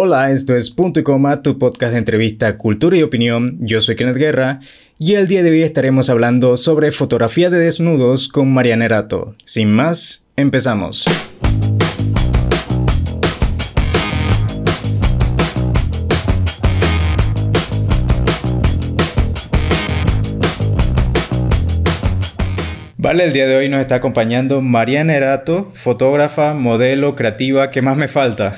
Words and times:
Hola, 0.00 0.30
esto 0.30 0.54
es 0.54 0.70
Punto 0.70 1.00
y 1.00 1.02
Coma, 1.02 1.42
tu 1.42 1.58
podcast 1.58 1.90
de 1.90 1.98
entrevista, 1.98 2.56
cultura 2.56 2.96
y 2.96 3.02
opinión. 3.02 3.58
Yo 3.58 3.80
soy 3.80 3.96
Kenneth 3.96 4.16
Guerra 4.16 4.60
y 4.96 5.14
el 5.14 5.26
día 5.26 5.42
de 5.42 5.50
hoy 5.50 5.62
estaremos 5.62 6.08
hablando 6.08 6.56
sobre 6.56 6.92
fotografía 6.92 7.50
de 7.50 7.58
desnudos 7.58 8.28
con 8.28 8.48
Mariana 8.54 8.84
Erato. 8.84 9.34
Sin 9.44 9.72
más, 9.72 10.24
empezamos. 10.36 11.04
Vale, 22.98 23.24
el 23.24 23.32
día 23.32 23.48
de 23.48 23.56
hoy 23.56 23.68
nos 23.68 23.80
está 23.80 23.96
acompañando 23.96 24.60
Mariana 24.60 25.16
Erato, 25.16 25.72
fotógrafa, 25.74 26.54
modelo, 26.54 27.16
creativa. 27.16 27.72
¿Qué 27.72 27.82
más 27.82 27.96
me 27.96 28.06
falta? 28.06 28.54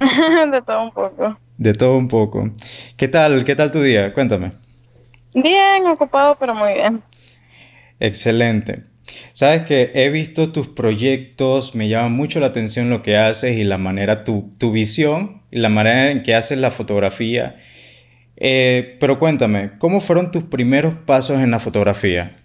de 0.50 0.62
todo 0.62 0.82
un 0.82 0.90
poco. 0.90 1.38
De 1.56 1.72
todo 1.74 1.96
un 1.96 2.08
poco. 2.08 2.50
¿Qué 2.96 3.08
tal? 3.08 3.44
¿Qué 3.44 3.54
tal 3.54 3.70
tu 3.70 3.80
día? 3.80 4.12
Cuéntame. 4.12 4.52
Bien, 5.34 5.86
ocupado, 5.86 6.36
pero 6.38 6.54
muy 6.54 6.74
bien. 6.74 7.02
Excelente. 8.00 8.84
Sabes 9.32 9.62
que 9.62 9.92
he 9.94 10.10
visto 10.10 10.52
tus 10.52 10.68
proyectos, 10.68 11.74
me 11.74 11.88
llama 11.88 12.08
mucho 12.08 12.40
la 12.40 12.46
atención 12.46 12.90
lo 12.90 13.02
que 13.02 13.16
haces 13.16 13.56
y 13.56 13.64
la 13.64 13.78
manera, 13.78 14.24
tu, 14.24 14.52
tu 14.58 14.72
visión 14.72 15.42
y 15.50 15.58
la 15.58 15.68
manera 15.68 16.10
en 16.10 16.22
que 16.22 16.34
haces 16.34 16.58
la 16.58 16.70
fotografía. 16.70 17.56
Eh, 18.36 18.96
pero 19.00 19.18
cuéntame, 19.18 19.72
¿cómo 19.78 20.00
fueron 20.00 20.30
tus 20.30 20.44
primeros 20.44 20.94
pasos 21.06 21.40
en 21.40 21.50
la 21.50 21.60
fotografía? 21.60 22.43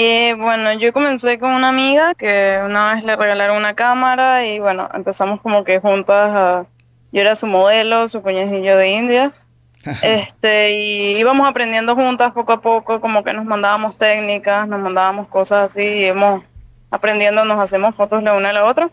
Eh, 0.00 0.34
bueno, 0.34 0.72
yo 0.74 0.92
comencé 0.92 1.40
con 1.40 1.50
una 1.50 1.70
amiga 1.70 2.14
que 2.14 2.60
una 2.64 2.94
vez 2.94 3.02
le 3.02 3.16
regalaron 3.16 3.56
una 3.56 3.74
cámara 3.74 4.46
y 4.46 4.60
bueno, 4.60 4.88
empezamos 4.94 5.40
como 5.40 5.64
que 5.64 5.80
juntas 5.80 6.30
a... 6.32 6.66
Yo 7.10 7.20
era 7.20 7.34
su 7.34 7.48
modelo, 7.48 8.06
su 8.06 8.22
coñajillo 8.22 8.76
de 8.76 8.90
indias. 8.90 9.48
este, 10.02 10.78
y 10.78 11.18
íbamos 11.18 11.48
aprendiendo 11.48 11.96
juntas 11.96 12.32
poco 12.32 12.52
a 12.52 12.60
poco, 12.60 13.00
como 13.00 13.24
que 13.24 13.32
nos 13.32 13.44
mandábamos 13.44 13.98
técnicas, 13.98 14.68
nos 14.68 14.78
mandábamos 14.78 15.26
cosas 15.26 15.72
así, 15.72 15.82
y 15.82 16.04
íbamos 16.04 16.44
aprendiendo, 16.92 17.44
nos 17.44 17.58
hacemos 17.58 17.96
fotos 17.96 18.22
la 18.22 18.34
una 18.34 18.50
a 18.50 18.52
la 18.52 18.66
otra. 18.66 18.90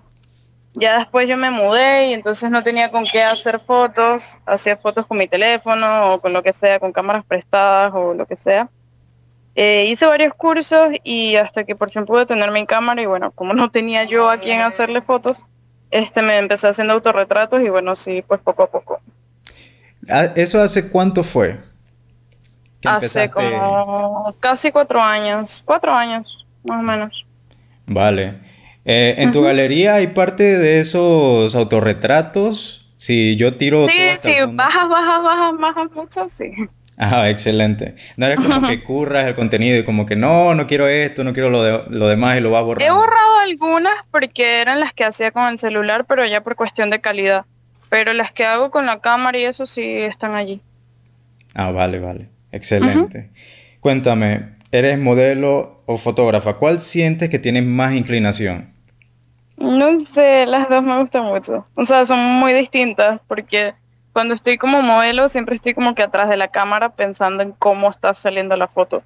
Ya 0.73 0.97
después 0.97 1.27
yo 1.27 1.37
me 1.37 1.51
mudé 1.51 2.07
y 2.07 2.13
entonces 2.13 2.49
no 2.49 2.63
tenía 2.63 2.89
con 2.89 3.05
qué 3.05 3.21
hacer 3.21 3.59
fotos, 3.59 4.39
hacía 4.47 4.75
fotos 4.75 5.05
con 5.05 5.19
mi 5.19 5.27
teléfono 5.27 6.13
o 6.13 6.19
con 6.19 6.33
lo 6.33 6.41
que 6.41 6.51
sea, 6.51 6.79
con 6.79 6.91
cámaras 6.91 7.23
prestadas 7.25 7.93
o 7.93 8.15
lo 8.15 8.25
que 8.25 8.35
sea. 8.35 8.69
Eh, 9.55 9.85
hice 9.87 10.05
varios 10.05 10.33
cursos 10.33 10.89
y 11.03 11.37
hasta 11.37 11.63
que 11.63 11.75
por 11.75 11.89
fin 11.89 12.05
pude 12.05 12.25
tener 12.25 12.51
mi 12.51 12.65
cámara 12.65 13.01
y 13.01 13.05
bueno, 13.05 13.31
como 13.31 13.53
no 13.55 13.71
tenía 13.71 14.03
yo 14.03 14.29
a 14.29 14.37
quien 14.37 14.61
hacerle 14.61 15.01
fotos, 15.01 15.45
este 15.91 16.21
me 16.21 16.37
empecé 16.37 16.67
haciendo 16.67 16.93
autorretratos 16.93 17.61
y 17.61 17.69
bueno, 17.69 17.95
sí, 17.95 18.23
pues 18.27 18.41
poco 18.41 18.63
a 18.63 18.67
poco. 18.67 18.99
Ah, 20.09 20.25
¿Eso 20.35 20.61
hace 20.61 20.89
cuánto 20.89 21.23
fue? 21.23 21.59
Hace 22.83 23.31
como 23.31 24.35
casi 24.39 24.71
cuatro 24.71 25.01
años, 25.01 25.63
cuatro 25.65 25.91
años, 25.91 26.45
más 26.63 26.79
o 26.79 26.83
menos. 26.83 27.25
Vale. 27.87 28.39
Eh, 28.83 29.15
¿En 29.17 29.31
tu 29.31 29.41
galería 29.41 29.95
hay 29.95 30.07
parte 30.07 30.59
de 30.59 30.79
esos 30.79 31.55
autorretratos? 31.55 32.93
Si 32.97 33.35
yo 33.35 33.57
tiro... 33.57 33.87
Sí, 33.87 33.93
sí, 34.17 34.33
bajas, 34.47 34.87
bajas, 34.87 35.23
bajas, 35.23 35.53
bajas 35.59 35.91
mucho, 35.93 36.29
sí. 36.29 36.51
Ah, 36.97 37.29
excelente. 37.29 37.95
No 38.15 38.25
eres 38.25 38.37
como 38.37 38.67
que 38.67 38.81
curras 38.83 39.25
el 39.27 39.35
contenido 39.35 39.77
y 39.77 39.83
como 39.83 40.05
que 40.05 40.15
no, 40.15 40.55
no 40.55 40.65
quiero 40.65 40.87
esto, 40.87 41.23
no 41.23 41.33
quiero 41.33 41.49
lo, 41.49 41.63
de, 41.63 41.83
lo 41.89 42.07
demás 42.07 42.37
y 42.37 42.41
lo 42.41 42.51
va 42.51 42.59
a 42.59 42.61
borrar. 42.61 42.87
He 42.87 42.91
borrado 42.91 43.39
algunas 43.39 43.93
porque 44.11 44.61
eran 44.61 44.79
las 44.79 44.93
que 44.93 45.03
hacía 45.03 45.31
con 45.31 45.43
el 45.47 45.57
celular, 45.57 46.05
pero 46.05 46.25
ya 46.25 46.41
por 46.41 46.55
cuestión 46.55 46.89
de 46.89 47.01
calidad. 47.01 47.45
Pero 47.89 48.13
las 48.13 48.31
que 48.31 48.45
hago 48.45 48.71
con 48.71 48.85
la 48.85 48.99
cámara 48.99 49.37
y 49.37 49.45
eso 49.45 49.65
sí 49.65 49.83
están 49.83 50.35
allí. 50.35 50.61
Ah, 51.53 51.71
vale, 51.71 51.99
vale. 51.99 52.29
Excelente. 52.51 53.29
Cuéntame, 53.79 54.55
¿eres 54.71 54.97
modelo 54.97 55.83
o 55.85 55.97
fotógrafa? 55.97 56.55
¿Cuál 56.55 56.79
sientes 56.79 57.29
que 57.29 57.39
tienes 57.39 57.63
más 57.65 57.93
inclinación? 57.93 58.73
No 59.57 59.97
sé, 59.99 60.45
las 60.45 60.69
dos 60.69 60.83
me 60.83 60.97
gustan 60.99 61.25
mucho. 61.25 61.65
O 61.75 61.83
sea, 61.83 62.03
son 62.05 62.19
muy 62.19 62.53
distintas 62.53 63.21
porque 63.27 63.73
cuando 64.15 64.33
estoy 64.33 64.57
como 64.57 64.81
modelo 64.81 65.27
siempre 65.27 65.55
estoy 65.55 65.73
como 65.73 65.93
que 65.93 66.01
atrás 66.01 66.29
de 66.29 66.37
la 66.37 66.47
cámara 66.47 66.95
pensando 66.95 67.43
en 67.43 67.51
cómo 67.51 67.89
está 67.89 68.13
saliendo 68.13 68.55
la 68.55 68.69
foto. 68.69 69.03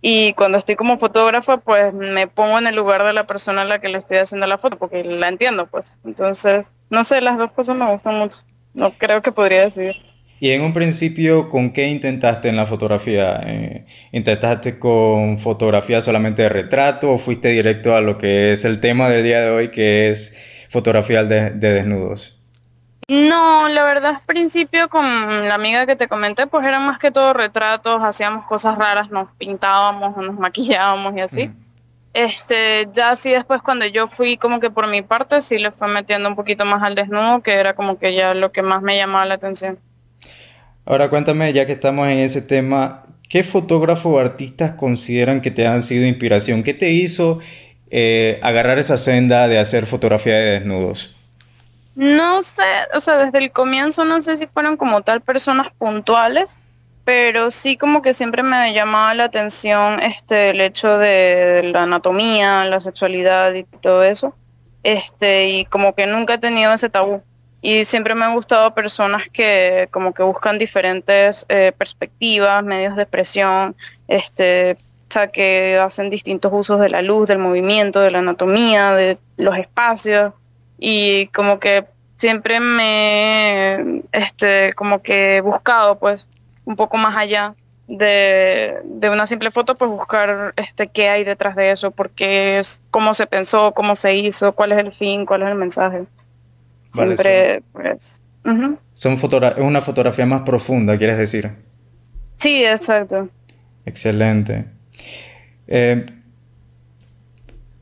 Y 0.00 0.34
cuando 0.34 0.56
estoy 0.56 0.76
como 0.76 0.98
fotógrafa, 0.98 1.56
pues 1.56 1.92
me 1.92 2.28
pongo 2.28 2.60
en 2.60 2.68
el 2.68 2.76
lugar 2.76 3.02
de 3.02 3.12
la 3.12 3.26
persona 3.26 3.62
a 3.62 3.64
la 3.64 3.80
que 3.80 3.88
le 3.88 3.98
estoy 3.98 4.18
haciendo 4.18 4.46
la 4.46 4.58
foto, 4.58 4.78
porque 4.78 5.02
la 5.02 5.26
entiendo, 5.26 5.66
pues. 5.66 5.98
Entonces, 6.04 6.70
no 6.90 7.02
sé, 7.02 7.20
las 7.20 7.38
dos 7.38 7.50
cosas 7.50 7.76
me 7.76 7.90
gustan 7.90 8.20
mucho. 8.20 8.42
No 8.72 8.92
creo 8.92 9.20
que 9.20 9.32
podría 9.32 9.64
decidir. 9.64 9.96
Y 10.38 10.52
en 10.52 10.62
un 10.62 10.72
principio, 10.72 11.48
¿con 11.48 11.72
qué 11.72 11.88
intentaste 11.88 12.48
en 12.48 12.54
la 12.54 12.66
fotografía? 12.66 13.42
Eh, 13.44 13.86
¿Intentaste 14.12 14.78
con 14.78 15.40
fotografía 15.40 16.00
solamente 16.00 16.42
de 16.42 16.50
retrato 16.50 17.10
o 17.10 17.18
fuiste 17.18 17.48
directo 17.48 17.96
a 17.96 18.00
lo 18.00 18.16
que 18.16 18.52
es 18.52 18.64
el 18.64 18.78
tema 18.78 19.08
del 19.08 19.24
día 19.24 19.40
de 19.40 19.50
hoy, 19.50 19.72
que 19.72 20.08
es 20.10 20.40
fotografía 20.70 21.24
de 21.24 21.50
desnudos? 21.50 22.41
No, 23.12 23.68
la 23.68 23.84
verdad, 23.84 24.14
al 24.14 24.26
principio 24.26 24.88
con 24.88 25.04
la 25.46 25.56
amiga 25.56 25.84
que 25.84 25.96
te 25.96 26.08
comenté, 26.08 26.46
pues 26.46 26.64
eran 26.64 26.86
más 26.86 26.98
que 26.98 27.10
todo 27.10 27.34
retratos, 27.34 28.00
hacíamos 28.02 28.46
cosas 28.46 28.78
raras, 28.78 29.10
nos 29.10 29.28
pintábamos 29.36 30.16
o 30.16 30.22
nos 30.22 30.38
maquillábamos 30.38 31.14
y 31.14 31.20
así. 31.20 31.48
Mm. 31.48 31.56
Este, 32.14 32.88
ya 32.90 33.10
así 33.10 33.30
después 33.30 33.60
cuando 33.60 33.84
yo 33.84 34.08
fui 34.08 34.38
como 34.38 34.60
que 34.60 34.70
por 34.70 34.86
mi 34.86 35.02
parte, 35.02 35.42
sí 35.42 35.58
le 35.58 35.72
fue 35.72 35.88
metiendo 35.88 36.26
un 36.26 36.36
poquito 36.36 36.64
más 36.64 36.82
al 36.82 36.94
desnudo, 36.94 37.42
que 37.42 37.52
era 37.52 37.74
como 37.74 37.98
que 37.98 38.14
ya 38.14 38.32
lo 38.32 38.50
que 38.50 38.62
más 38.62 38.80
me 38.80 38.96
llamaba 38.96 39.26
la 39.26 39.34
atención. 39.34 39.78
Ahora 40.86 41.10
cuéntame, 41.10 41.52
ya 41.52 41.66
que 41.66 41.72
estamos 41.72 42.08
en 42.08 42.18
ese 42.18 42.40
tema, 42.40 43.04
¿qué 43.28 43.44
fotógrafo 43.44 44.08
o 44.08 44.20
artistas 44.20 44.70
consideran 44.70 45.42
que 45.42 45.50
te 45.50 45.66
han 45.66 45.82
sido 45.82 46.06
inspiración? 46.06 46.62
¿Qué 46.62 46.72
te 46.72 46.92
hizo 46.92 47.40
eh, 47.90 48.40
agarrar 48.40 48.78
esa 48.78 48.96
senda 48.96 49.48
de 49.48 49.58
hacer 49.58 49.84
fotografía 49.84 50.36
de 50.36 50.60
desnudos? 50.60 51.14
No 51.94 52.40
sé, 52.40 52.62
o 52.94 53.00
sea, 53.00 53.18
desde 53.18 53.38
el 53.38 53.52
comienzo 53.52 54.04
no 54.04 54.20
sé 54.20 54.36
si 54.36 54.46
fueron 54.46 54.76
como 54.76 55.02
tal 55.02 55.20
personas 55.20 55.72
puntuales, 55.72 56.58
pero 57.04 57.50
sí 57.50 57.76
como 57.76 58.00
que 58.00 58.14
siempre 58.14 58.42
me 58.42 58.72
llamaba 58.72 59.12
la 59.14 59.24
atención 59.24 60.00
este 60.00 60.50
el 60.50 60.60
hecho 60.60 60.96
de, 60.98 61.70
la 61.72 61.82
anatomía, 61.82 62.64
la 62.64 62.80
sexualidad 62.80 63.52
y 63.54 63.64
todo 63.64 64.02
eso. 64.04 64.34
Este, 64.82 65.48
y 65.48 65.64
como 65.66 65.94
que 65.94 66.06
nunca 66.06 66.34
he 66.34 66.38
tenido 66.38 66.72
ese 66.72 66.88
tabú. 66.88 67.22
Y 67.60 67.84
siempre 67.84 68.14
me 68.14 68.24
han 68.24 68.34
gustado 68.34 68.74
personas 68.74 69.28
que 69.28 69.88
como 69.92 70.14
que 70.14 70.22
buscan 70.22 70.58
diferentes 70.58 71.46
eh, 71.48 71.72
perspectivas, 71.76 72.64
medios 72.64 72.96
de 72.96 73.02
expresión, 73.02 73.76
este, 74.08 74.72
o 74.72 75.12
sea, 75.12 75.28
que 75.28 75.78
hacen 75.78 76.10
distintos 76.10 76.50
usos 76.52 76.80
de 76.80 76.88
la 76.88 77.02
luz, 77.02 77.28
del 77.28 77.38
movimiento, 77.38 78.00
de 78.00 78.10
la 78.10 78.18
anatomía, 78.18 78.94
de 78.94 79.18
los 79.36 79.56
espacios 79.56 80.32
y 80.84 81.28
como 81.28 81.60
que 81.60 81.84
siempre 82.16 82.58
me 82.58 84.02
este 84.10 84.74
como 84.74 85.00
que 85.00 85.36
he 85.36 85.40
buscado 85.40 85.96
pues 85.96 86.28
un 86.64 86.74
poco 86.74 86.96
más 86.96 87.16
allá 87.16 87.54
de, 87.86 88.80
una 89.02 89.26
simple 89.26 89.52
foto 89.52 89.76
pues 89.76 89.88
buscar 89.92 90.52
este 90.56 90.88
qué 90.88 91.08
hay 91.08 91.22
detrás 91.22 91.54
de 91.54 91.70
eso 91.70 91.92
por 91.92 92.10
qué 92.10 92.58
es 92.58 92.82
cómo 92.90 93.14
se 93.14 93.28
pensó 93.28 93.72
cómo 93.72 93.94
se 93.94 94.16
hizo 94.16 94.52
cuál 94.52 94.72
es 94.72 94.78
el 94.78 94.90
fin 94.90 95.24
cuál 95.24 95.42
es 95.42 95.50
el 95.50 95.54
mensaje. 95.54 96.02
Siempre 96.90 97.62
pues 97.72 98.20
son 98.94 99.12
es 99.14 99.58
una 99.58 99.80
fotografía 99.80 100.26
más 100.26 100.42
profunda 100.42 100.98
quieres 100.98 101.16
decir. 101.16 101.52
Sí 102.38 102.64
exacto. 102.64 103.28
Excelente. 103.86 104.64
Eh, 105.68 106.06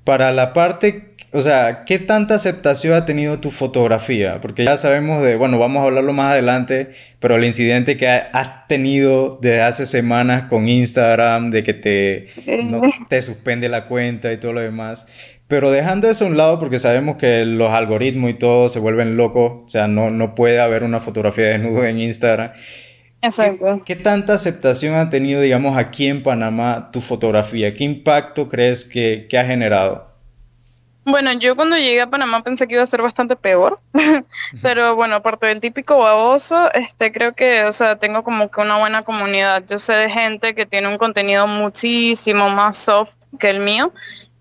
para 0.04 0.32
la 0.32 0.52
parte 0.52 1.09
o 1.32 1.42
sea, 1.42 1.84
¿qué 1.84 2.00
tanta 2.00 2.34
aceptación 2.34 2.94
ha 2.94 3.04
tenido 3.04 3.38
tu 3.38 3.52
fotografía? 3.52 4.40
Porque 4.40 4.64
ya 4.64 4.76
sabemos 4.76 5.22
de, 5.22 5.36
bueno, 5.36 5.60
vamos 5.60 5.82
a 5.82 5.86
hablarlo 5.86 6.12
más 6.12 6.32
adelante, 6.32 6.90
pero 7.20 7.36
el 7.36 7.44
incidente 7.44 7.96
que 7.96 8.08
has 8.08 8.66
tenido 8.66 9.38
desde 9.40 9.62
hace 9.62 9.86
semanas 9.86 10.44
con 10.48 10.68
Instagram, 10.68 11.50
de 11.50 11.62
que 11.62 11.74
te, 11.74 12.26
te 13.08 13.22
suspende 13.22 13.68
la 13.68 13.86
cuenta 13.86 14.32
y 14.32 14.38
todo 14.38 14.54
lo 14.54 14.60
demás. 14.60 15.06
Pero 15.46 15.70
dejando 15.70 16.10
eso 16.10 16.24
a 16.24 16.28
un 16.28 16.36
lado, 16.36 16.58
porque 16.58 16.80
sabemos 16.80 17.16
que 17.16 17.44
los 17.44 17.70
algoritmos 17.70 18.30
y 18.30 18.34
todo 18.34 18.68
se 18.68 18.80
vuelven 18.80 19.16
locos, 19.16 19.64
o 19.64 19.68
sea, 19.68 19.86
no, 19.86 20.10
no 20.10 20.34
puede 20.34 20.60
haber 20.60 20.82
una 20.82 20.98
fotografía 20.98 21.44
de 21.44 21.58
desnudo 21.58 21.84
en 21.84 22.00
Instagram. 22.00 22.52
Exacto. 23.22 23.82
¿Qué, 23.84 23.94
tanta 23.96 24.34
aceptación 24.34 24.94
ha 24.94 25.10
tenido, 25.10 25.40
digamos, 25.40 25.76
aquí 25.76 26.06
en 26.06 26.24
Panamá 26.24 26.90
tu 26.92 27.00
fotografía? 27.00 27.74
¿Qué 27.74 27.84
impacto 27.84 28.48
crees 28.48 28.84
que, 28.84 29.26
que 29.28 29.38
ha 29.38 29.44
generado? 29.44 30.09
Bueno, 31.04 31.32
yo 31.32 31.56
cuando 31.56 31.76
llegué 31.76 32.02
a 32.02 32.10
Panamá 32.10 32.42
pensé 32.42 32.68
que 32.68 32.74
iba 32.74 32.82
a 32.82 32.86
ser 32.86 33.00
bastante 33.00 33.34
peor, 33.34 33.80
pero 34.62 34.94
bueno, 34.94 35.16
aparte 35.16 35.46
del 35.46 35.60
típico 35.60 35.98
baboso, 35.98 36.70
este, 36.72 37.10
creo 37.10 37.32
que, 37.34 37.64
o 37.64 37.72
sea, 37.72 37.98
tengo 37.98 38.22
como 38.22 38.50
que 38.50 38.60
una 38.60 38.78
buena 38.78 39.02
comunidad. 39.02 39.64
Yo 39.66 39.78
sé 39.78 39.94
de 39.94 40.10
gente 40.10 40.54
que 40.54 40.66
tiene 40.66 40.88
un 40.88 40.98
contenido 40.98 41.46
muchísimo 41.46 42.50
más 42.50 42.76
soft 42.76 43.14
que 43.38 43.48
el 43.48 43.60
mío 43.60 43.92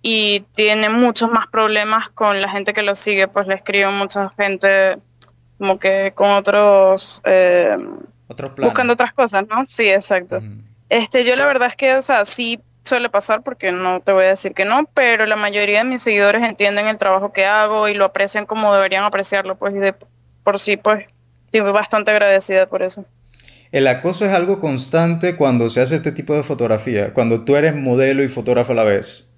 y 0.01 0.41
tiene 0.53 0.89
muchos 0.89 1.31
más 1.31 1.47
problemas 1.47 2.09
con 2.09 2.41
la 2.41 2.49
gente 2.49 2.73
que 2.73 2.81
lo 2.81 2.95
sigue, 2.95 3.27
pues 3.27 3.47
le 3.47 3.55
escribo 3.55 3.91
mucha 3.91 4.29
gente 4.37 4.97
como 5.57 5.79
que 5.79 6.13
con 6.15 6.31
otros... 6.31 7.21
Eh, 7.25 7.77
buscando 8.57 8.93
otras 8.93 9.13
cosas, 9.13 9.45
¿no? 9.49 9.65
Sí, 9.65 9.89
exacto. 9.89 10.41
Este, 10.87 11.23
yo 11.23 11.35
la 11.35 11.45
verdad 11.45 11.67
es 11.69 11.75
que, 11.75 11.95
o 11.95 12.01
sea, 12.01 12.25
sí 12.25 12.59
suele 12.81 13.09
pasar 13.09 13.43
porque 13.43 13.71
no 13.71 13.99
te 13.99 14.11
voy 14.11 14.25
a 14.25 14.29
decir 14.29 14.53
que 14.53 14.65
no, 14.65 14.89
pero 14.93 15.25
la 15.25 15.35
mayoría 15.35 15.79
de 15.79 15.83
mis 15.85 16.01
seguidores 16.01 16.43
entienden 16.43 16.87
el 16.87 16.97
trabajo 16.97 17.33
que 17.33 17.45
hago 17.45 17.87
y 17.87 17.93
lo 17.93 18.05
aprecian 18.05 18.45
como 18.45 18.73
deberían 18.73 19.03
apreciarlo, 19.03 19.55
pues, 19.55 19.75
y 19.75 19.79
de 19.79 19.95
por 20.43 20.59
sí, 20.59 20.77
pues, 20.77 21.05
estoy 21.45 21.61
bastante 21.71 22.11
agradecida 22.11 22.67
por 22.67 22.81
eso. 22.81 23.05
El 23.71 23.85
acoso 23.87 24.25
es 24.25 24.33
algo 24.33 24.59
constante 24.59 25.35
cuando 25.35 25.69
se 25.69 25.81
hace 25.81 25.95
este 25.95 26.11
tipo 26.11 26.33
de 26.33 26.43
fotografía, 26.43 27.13
cuando 27.13 27.45
tú 27.45 27.55
eres 27.55 27.75
modelo 27.75 28.23
y 28.23 28.29
fotógrafo 28.29 28.71
a 28.71 28.75
la 28.75 28.83
vez. 28.83 29.35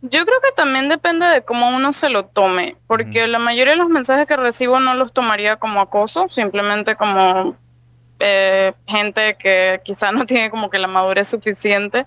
Yo 0.00 0.24
creo 0.24 0.40
que 0.40 0.52
también 0.54 0.88
depende 0.88 1.26
de 1.26 1.42
cómo 1.42 1.68
uno 1.68 1.92
se 1.92 2.08
lo 2.08 2.24
tome, 2.24 2.76
porque 2.86 3.26
la 3.26 3.40
mayoría 3.40 3.72
de 3.72 3.78
los 3.78 3.88
mensajes 3.88 4.26
que 4.26 4.36
recibo 4.36 4.78
no 4.78 4.94
los 4.94 5.12
tomaría 5.12 5.56
como 5.56 5.80
acoso, 5.80 6.28
simplemente 6.28 6.94
como 6.94 7.56
eh, 8.20 8.72
gente 8.86 9.36
que 9.36 9.80
quizá 9.84 10.12
no 10.12 10.24
tiene 10.24 10.50
como 10.50 10.70
que 10.70 10.78
la 10.78 10.86
madurez 10.86 11.26
suficiente 11.28 12.06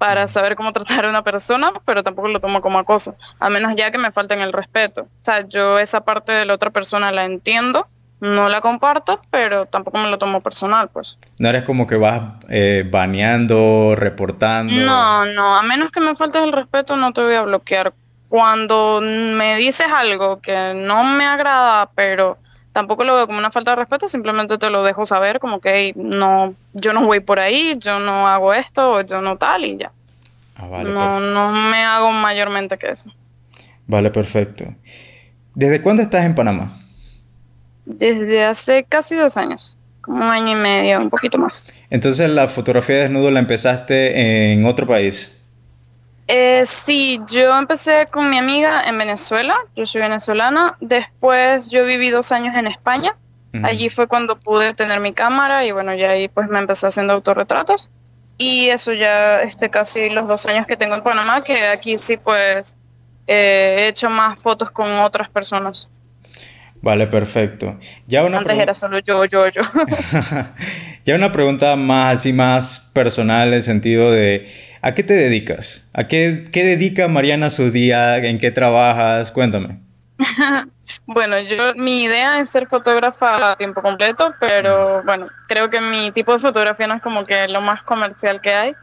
para 0.00 0.26
saber 0.26 0.56
cómo 0.56 0.72
tratar 0.72 1.04
a 1.04 1.10
una 1.10 1.22
persona, 1.22 1.74
pero 1.84 2.02
tampoco 2.02 2.28
lo 2.28 2.40
tomo 2.40 2.62
como 2.62 2.78
acoso, 2.78 3.14
a 3.38 3.50
menos 3.50 3.74
ya 3.76 3.90
que 3.90 3.98
me 3.98 4.10
falten 4.10 4.40
el 4.40 4.50
respeto. 4.50 5.02
O 5.02 5.08
sea, 5.20 5.46
yo 5.46 5.78
esa 5.78 6.00
parte 6.00 6.32
de 6.32 6.46
la 6.46 6.54
otra 6.54 6.70
persona 6.70 7.12
la 7.12 7.26
entiendo, 7.26 7.86
no 8.18 8.48
la 8.48 8.62
comparto, 8.62 9.20
pero 9.30 9.66
tampoco 9.66 9.98
me 9.98 10.08
lo 10.08 10.16
tomo 10.16 10.40
personal, 10.40 10.88
pues. 10.88 11.18
No 11.38 11.50
eres 11.50 11.64
como 11.64 11.86
que 11.86 11.96
vas 11.96 12.22
eh, 12.48 12.88
baneando, 12.90 13.94
reportando. 13.94 14.72
No, 14.72 15.26
no, 15.26 15.54
a 15.54 15.62
menos 15.62 15.90
que 15.90 16.00
me 16.00 16.16
faltes 16.16 16.42
el 16.42 16.52
respeto, 16.52 16.96
no 16.96 17.12
te 17.12 17.20
voy 17.20 17.34
a 17.34 17.42
bloquear. 17.42 17.92
Cuando 18.30 19.02
me 19.02 19.56
dices 19.56 19.88
algo 19.94 20.40
que 20.40 20.72
no 20.74 21.04
me 21.04 21.26
agrada, 21.26 21.90
pero 21.94 22.38
tampoco 22.72 23.04
lo 23.04 23.14
veo 23.14 23.26
como 23.26 23.38
una 23.38 23.50
falta 23.50 23.72
de 23.72 23.76
respeto, 23.76 24.06
simplemente 24.06 24.58
te 24.58 24.70
lo 24.70 24.82
dejo 24.82 25.04
saber 25.04 25.40
como 25.40 25.60
que 25.60 25.92
no, 25.96 26.54
yo 26.72 26.92
no 26.92 27.04
voy 27.04 27.20
por 27.20 27.40
ahí, 27.40 27.76
yo 27.78 27.98
no 27.98 28.28
hago 28.28 28.54
esto, 28.54 29.00
yo 29.02 29.20
no 29.20 29.36
tal 29.36 29.64
y 29.64 29.78
ya. 29.78 29.92
Ah, 30.56 30.66
vale, 30.66 30.90
no, 30.90 31.20
no 31.20 31.52
me 31.52 31.82
hago 31.82 32.12
mayormente 32.12 32.76
que 32.76 32.88
eso. 32.88 33.10
Vale, 33.86 34.10
perfecto. 34.10 34.74
¿Desde 35.54 35.82
cuándo 35.82 36.02
estás 36.02 36.24
en 36.24 36.34
Panamá? 36.34 36.76
Desde 37.84 38.44
hace 38.44 38.84
casi 38.84 39.16
dos 39.16 39.36
años, 39.36 39.76
como 40.00 40.18
un 40.18 40.30
año 40.30 40.52
y 40.52 40.54
medio, 40.60 40.98
un 41.00 41.10
poquito 41.10 41.38
más. 41.38 41.66
Entonces 41.88 42.30
la 42.30 42.46
fotografía 42.46 42.96
de 42.96 43.02
desnudo 43.02 43.30
la 43.30 43.40
empezaste 43.40 44.52
en 44.52 44.64
otro 44.64 44.86
país. 44.86 45.39
Eh, 46.32 46.62
sí, 46.64 47.20
yo 47.28 47.58
empecé 47.58 48.06
con 48.06 48.30
mi 48.30 48.38
amiga 48.38 48.84
en 48.84 48.96
Venezuela, 48.96 49.56
yo 49.74 49.84
soy 49.84 50.00
venezolana, 50.00 50.76
después 50.80 51.70
yo 51.70 51.84
viví 51.84 52.10
dos 52.10 52.30
años 52.30 52.56
en 52.56 52.68
España, 52.68 53.16
allí 53.64 53.88
fue 53.88 54.06
cuando 54.06 54.38
pude 54.38 54.72
tener 54.72 55.00
mi 55.00 55.12
cámara 55.12 55.64
y 55.64 55.72
bueno, 55.72 55.92
ya 55.92 56.10
ahí 56.10 56.28
pues 56.28 56.48
me 56.48 56.60
empecé 56.60 56.86
haciendo 56.86 57.14
autorretratos 57.14 57.90
y 58.38 58.68
eso 58.68 58.92
ya 58.92 59.42
este, 59.42 59.70
casi 59.70 60.08
los 60.08 60.28
dos 60.28 60.46
años 60.46 60.68
que 60.68 60.76
tengo 60.76 60.94
en 60.94 61.02
Panamá, 61.02 61.42
que 61.42 61.66
aquí 61.66 61.98
sí 61.98 62.16
pues 62.16 62.76
eh, 63.26 63.74
he 63.78 63.88
hecho 63.88 64.08
más 64.08 64.40
fotos 64.40 64.70
con 64.70 64.92
otras 64.92 65.28
personas. 65.30 65.88
Vale, 66.80 67.08
perfecto. 67.08 67.76
Ya 68.06 68.24
una 68.24 68.38
Antes 68.38 68.56
era 68.56 68.72
solo 68.72 69.00
yo, 69.00 69.24
yo, 69.24 69.48
yo. 69.48 69.62
ya 71.10 71.16
una 71.16 71.32
pregunta 71.32 71.74
más 71.74 72.14
así, 72.14 72.32
más 72.32 72.88
personal, 72.92 73.48
en 73.48 73.54
el 73.54 73.62
sentido 73.62 74.12
de, 74.12 74.48
¿a 74.80 74.94
qué 74.94 75.02
te 75.02 75.14
dedicas? 75.14 75.90
¿A 75.92 76.06
qué, 76.06 76.48
qué 76.52 76.62
dedica 76.62 77.08
Mariana 77.08 77.50
su 77.50 77.72
día? 77.72 78.18
¿En 78.18 78.38
qué 78.38 78.52
trabajas? 78.52 79.32
Cuéntame. 79.32 79.80
bueno, 81.06 81.40
yo, 81.40 81.74
mi 81.74 82.04
idea 82.04 82.38
es 82.38 82.50
ser 82.50 82.68
fotógrafa 82.68 83.50
a 83.50 83.56
tiempo 83.56 83.82
completo, 83.82 84.34
pero 84.38 85.02
bueno, 85.02 85.26
creo 85.48 85.68
que 85.68 85.80
mi 85.80 86.12
tipo 86.12 86.32
de 86.32 86.38
fotografía 86.38 86.86
no 86.86 86.94
es 86.94 87.02
como 87.02 87.26
que 87.26 87.48
lo 87.48 87.60
más 87.60 87.82
comercial 87.82 88.40
que 88.40 88.54
hay. 88.54 88.74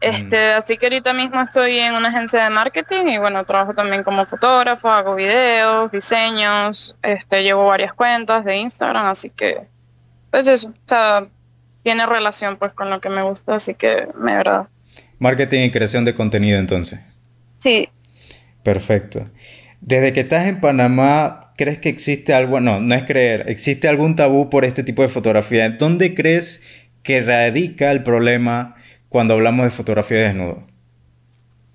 Este, 0.00 0.54
así 0.54 0.78
que 0.78 0.86
ahorita 0.86 1.12
mismo 1.12 1.42
estoy 1.42 1.78
en 1.78 1.94
una 1.94 2.08
agencia 2.08 2.44
de 2.44 2.50
marketing 2.50 3.06
y 3.08 3.18
bueno, 3.18 3.44
trabajo 3.44 3.74
también 3.74 4.02
como 4.02 4.24
fotógrafo, 4.24 4.88
hago 4.88 5.14
videos, 5.14 5.90
diseños, 5.90 6.96
este, 7.02 7.42
llevo 7.42 7.66
varias 7.66 7.92
cuentas 7.92 8.46
de 8.46 8.56
Instagram, 8.56 9.06
así 9.06 9.28
que 9.28 9.68
pues 10.30 10.48
eso, 10.48 10.68
o 10.68 10.88
sea, 10.88 11.26
tiene 11.86 12.04
relación 12.04 12.56
pues 12.56 12.72
con 12.72 12.90
lo 12.90 13.00
que 13.00 13.08
me 13.08 13.22
gusta, 13.22 13.54
así 13.54 13.74
que 13.74 14.08
me 14.18 14.32
agrada. 14.32 14.68
Marketing 15.20 15.60
y 15.60 15.70
creación 15.70 16.04
de 16.04 16.16
contenido 16.16 16.58
entonces. 16.58 17.06
Sí. 17.58 17.88
Perfecto. 18.64 19.30
Desde 19.80 20.12
que 20.12 20.18
estás 20.18 20.46
en 20.46 20.60
Panamá, 20.60 21.52
¿crees 21.56 21.78
que 21.78 21.88
existe 21.88 22.34
algo, 22.34 22.58
no, 22.58 22.80
no 22.80 22.92
es 22.96 23.04
creer, 23.04 23.44
existe 23.48 23.86
algún 23.86 24.16
tabú 24.16 24.50
por 24.50 24.64
este 24.64 24.82
tipo 24.82 25.02
de 25.02 25.08
fotografía? 25.08 25.70
¿Dónde 25.70 26.16
crees 26.16 26.60
que 27.04 27.20
radica 27.20 27.92
el 27.92 28.02
problema? 28.02 28.74
cuando 29.08 29.34
hablamos 29.34 29.64
de 29.64 29.70
fotografía 29.70 30.18
de 30.18 30.24
desnudo? 30.24 30.62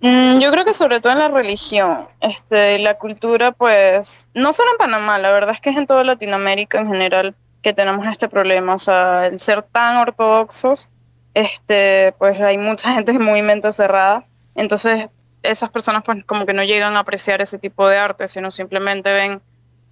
Mm, 0.01 0.39
yo 0.39 0.51
creo 0.51 0.65
que 0.65 0.73
sobre 0.73 0.99
todo 0.99 1.13
en 1.13 1.19
la 1.19 1.29
religión, 1.29 2.07
este, 2.19 2.79
la 2.79 2.97
cultura, 2.97 3.53
pues, 3.53 4.27
no 4.33 4.51
solo 4.51 4.71
en 4.71 4.77
Panamá, 4.77 5.19
la 5.19 5.31
verdad 5.31 5.55
es 5.55 5.61
que 5.61 5.69
es 5.69 5.77
en 5.77 5.85
toda 5.85 6.03
Latinoamérica 6.03 6.81
en 6.81 6.87
general 6.87 7.35
que 7.61 7.73
tenemos 7.73 8.05
este 8.07 8.27
problema, 8.27 8.75
o 8.75 8.79
sea, 8.79 9.27
el 9.27 9.39
ser 9.39 9.63
tan 9.63 9.97
ortodoxos, 9.97 10.89
este, 11.33 12.13
pues 12.17 12.39
hay 12.39 12.57
mucha 12.57 12.93
gente 12.95 13.13
muy 13.13 13.41
mente 13.41 13.71
cerrada, 13.71 14.25
entonces 14.55 15.09
esas 15.43 15.69
personas 15.69 16.03
pues 16.05 16.23
como 16.25 16.45
que 16.45 16.53
no 16.53 16.63
llegan 16.63 16.95
a 16.95 16.99
apreciar 16.99 17.41
ese 17.41 17.57
tipo 17.57 17.87
de 17.87 17.97
arte, 17.97 18.27
sino 18.27 18.51
simplemente 18.51 19.11
ven 19.11 19.41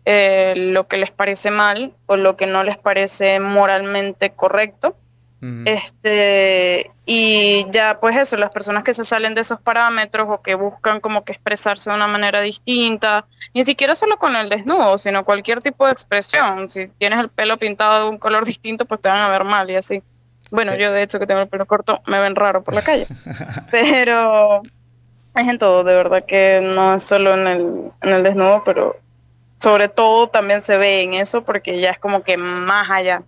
eh, 0.06 0.54
lo 0.56 0.88
que 0.88 0.98
les 0.98 1.12
parece 1.12 1.52
mal 1.52 1.94
o 2.06 2.16
lo 2.16 2.36
que 2.36 2.46
no 2.46 2.64
les 2.64 2.78
parece 2.78 3.40
moralmente 3.40 4.32
correcto 4.32 4.96
este, 5.42 6.92
y 7.06 7.66
ya 7.72 8.00
pues 8.02 8.18
eso, 8.18 8.36
las 8.36 8.52
personas 8.52 8.84
que 8.84 8.94
se 8.94 9.06
salen 9.06 9.36
de 9.36 9.42
esos 9.42 9.62
parámetros 9.62 10.28
o 10.30 10.42
que 10.42 10.56
buscan 10.56 11.00
como 11.00 11.24
que 11.24 11.32
expresarse 11.32 11.90
de 11.90 11.96
una 11.96 12.08
manera 12.08 12.42
distinta, 12.42 13.26
ni 13.54 13.64
siquiera 13.64 13.96
solo 13.96 14.18
con 14.18 14.36
el 14.36 14.50
desnudo, 14.50 14.98
sino 14.98 15.24
cualquier 15.24 15.62
tipo 15.62 15.86
de 15.86 15.94
expresión. 15.94 16.68
Si 16.68 16.88
tienes 16.98 17.20
el 17.20 17.30
pelo 17.30 17.58
pintado 17.58 18.04
de 18.04 18.10
un 18.10 18.18
color 18.18 18.46
distinto, 18.46 18.86
pues 18.86 19.00
te 19.00 19.08
van 19.08 19.20
a 19.20 19.30
ver 19.30 19.46
mal 19.46 19.70
y 19.70 19.78
así. 19.78 20.04
Bueno, 20.52 20.76
yo 20.76 20.92
de 20.92 21.04
hecho 21.04 21.20
que 21.20 21.26
tengo 21.26 21.42
el 21.42 21.48
pelo 21.48 21.66
corto, 21.66 22.02
me 22.06 22.20
ven 22.20 22.36
raro 22.36 22.64
por 22.64 22.74
la 22.74 22.82
calle. 22.82 23.08
pero 23.72 24.62
es 25.36 25.48
en 25.48 25.58
todo, 25.58 25.84
de 25.86 25.96
verdad 25.96 26.26
que 26.26 26.60
no 26.62 26.96
es 26.96 27.04
solo 27.04 27.34
en 27.34 27.48
el, 27.48 27.92
en 28.02 28.10
el 28.10 28.24
desnudo, 28.24 28.64
pero 28.66 28.98
sobre 29.58 29.90
todo 29.90 30.28
también 30.28 30.62
se 30.62 30.78
ve 30.78 31.04
en 31.04 31.14
eso 31.14 31.44
porque 31.44 31.80
ya 31.80 31.92
es 31.92 32.00
como 32.00 32.24
que 32.24 32.38
más 32.38 32.90
allá. 32.90 33.24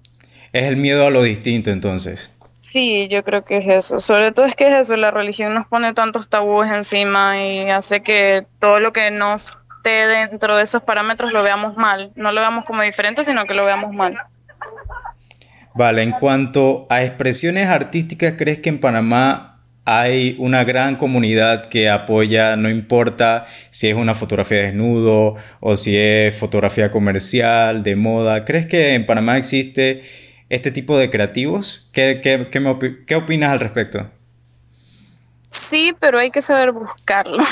Es 0.53 0.67
el 0.67 0.77
miedo 0.77 1.07
a 1.07 1.09
lo 1.09 1.23
distinto 1.23 1.69
entonces. 1.69 2.35
Sí, 2.59 3.07
yo 3.09 3.23
creo 3.23 3.43
que 3.43 3.57
es 3.57 3.67
eso. 3.67 3.99
Sobre 3.99 4.31
todo 4.31 4.45
es 4.45 4.55
que 4.55 4.67
es 4.67 4.75
eso, 4.75 4.95
la 4.95 5.11
religión 5.11 5.53
nos 5.53 5.65
pone 5.67 5.93
tantos 5.93 6.29
tabúes 6.29 6.71
encima 6.71 7.43
y 7.43 7.69
hace 7.69 8.01
que 8.01 8.45
todo 8.59 8.79
lo 8.79 8.93
que 8.93 9.09
no 9.09 9.33
esté 9.33 10.07
dentro 10.07 10.55
de 10.57 10.63
esos 10.63 10.83
parámetros 10.83 11.33
lo 11.33 11.41
veamos 11.41 11.75
mal. 11.75 12.11
No 12.15 12.31
lo 12.31 12.39
veamos 12.39 12.65
como 12.65 12.83
diferente, 12.83 13.23
sino 13.23 13.45
que 13.45 13.55
lo 13.55 13.65
veamos 13.65 13.93
mal. 13.93 14.15
Vale, 15.73 16.03
en 16.03 16.11
cuanto 16.11 16.85
a 16.89 17.03
expresiones 17.03 17.67
artísticas, 17.67 18.35
¿crees 18.37 18.59
que 18.59 18.69
en 18.69 18.79
Panamá 18.79 19.63
hay 19.85 20.35
una 20.37 20.63
gran 20.63 20.97
comunidad 20.97 21.65
que 21.65 21.89
apoya, 21.89 22.55
no 22.57 22.69
importa 22.69 23.45
si 23.71 23.87
es 23.87 23.95
una 23.95 24.13
fotografía 24.13 24.59
desnudo 24.59 25.37
o 25.61 25.75
si 25.77 25.97
es 25.97 26.37
fotografía 26.37 26.91
comercial, 26.91 27.83
de 27.83 27.95
moda? 27.95 28.45
¿Crees 28.45 28.67
que 28.67 28.93
en 28.93 29.05
Panamá 29.05 29.37
existe 29.37 30.03
este 30.51 30.69
tipo 30.69 30.97
de 30.97 31.09
creativos? 31.09 31.89
¿Qué, 31.93 32.19
qué, 32.21 33.15
opinas 33.15 33.51
al 33.53 33.61
respecto? 33.61 34.11
Sí, 35.49 35.95
pero 35.97 36.19
hay 36.19 36.29
que 36.29 36.41
saber 36.41 36.73
buscarlos. 36.73 37.47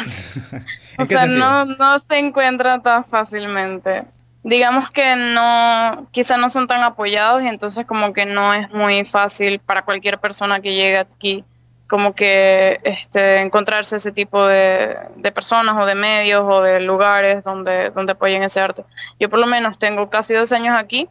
o 0.98 1.06
sea, 1.06 1.26
no, 1.26 1.64
no 1.64 1.98
se 1.98 2.20
encuentran 2.20 2.84
tan 2.84 3.06
fácilmente. 3.06 4.04
Digamos 4.44 4.92
que 4.92 5.16
no, 5.16 6.08
quizá 6.12 6.36
no 6.36 6.50
son 6.50 6.68
tan 6.68 6.84
apoyados 6.84 7.42
y 7.42 7.48
entonces 7.48 7.86
como 7.86 8.12
que 8.12 8.26
no 8.26 8.54
es 8.54 8.70
muy 8.72 9.06
fácil 9.06 9.60
para 9.60 9.86
cualquier 9.86 10.20
persona 10.20 10.60
que 10.60 10.74
llegue 10.74 10.98
aquí 10.98 11.44
como 11.88 12.14
que 12.14 12.80
este, 12.84 13.40
encontrarse 13.40 13.96
ese 13.96 14.12
tipo 14.12 14.46
de, 14.46 14.96
de, 15.16 15.32
personas 15.32 15.76
o 15.76 15.86
de 15.86 15.96
medios 15.96 16.44
o 16.48 16.62
de 16.62 16.80
lugares 16.80 17.44
donde, 17.44 17.90
donde 17.90 18.14
apoyen 18.14 18.44
ese 18.44 18.60
arte. 18.60 18.84
Yo 19.20 19.28
por 19.28 19.40
lo 19.40 19.48
menos 19.48 19.80
tengo 19.80 20.08
casi 20.10 20.36
dos 20.36 20.52
años 20.52 20.76
aquí 20.78 21.10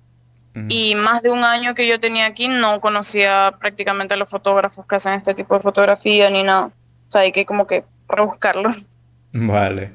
y 0.69 0.95
más 0.95 1.23
de 1.23 1.31
un 1.31 1.45
año 1.45 1.75
que 1.75 1.87
yo 1.87 2.01
tenía 2.01 2.27
aquí 2.27 2.49
no 2.49 2.81
conocía 2.81 3.55
prácticamente 3.61 4.15
a 4.15 4.17
los 4.17 4.29
fotógrafos 4.29 4.87
que 4.87 4.97
hacen 4.97 5.15
este 5.15 5.35
tipo 5.35 5.55
de 5.55 5.61
fotografía 5.61 6.31
ni 6.31 6.43
nada. 6.43 6.67
O 6.67 7.11
sea, 7.11 7.23
hay 7.23 7.33
que 7.33 7.47
como 7.47 7.67
que 7.67 7.85
rebuscarlos. 8.09 8.89
Vale. 9.33 9.93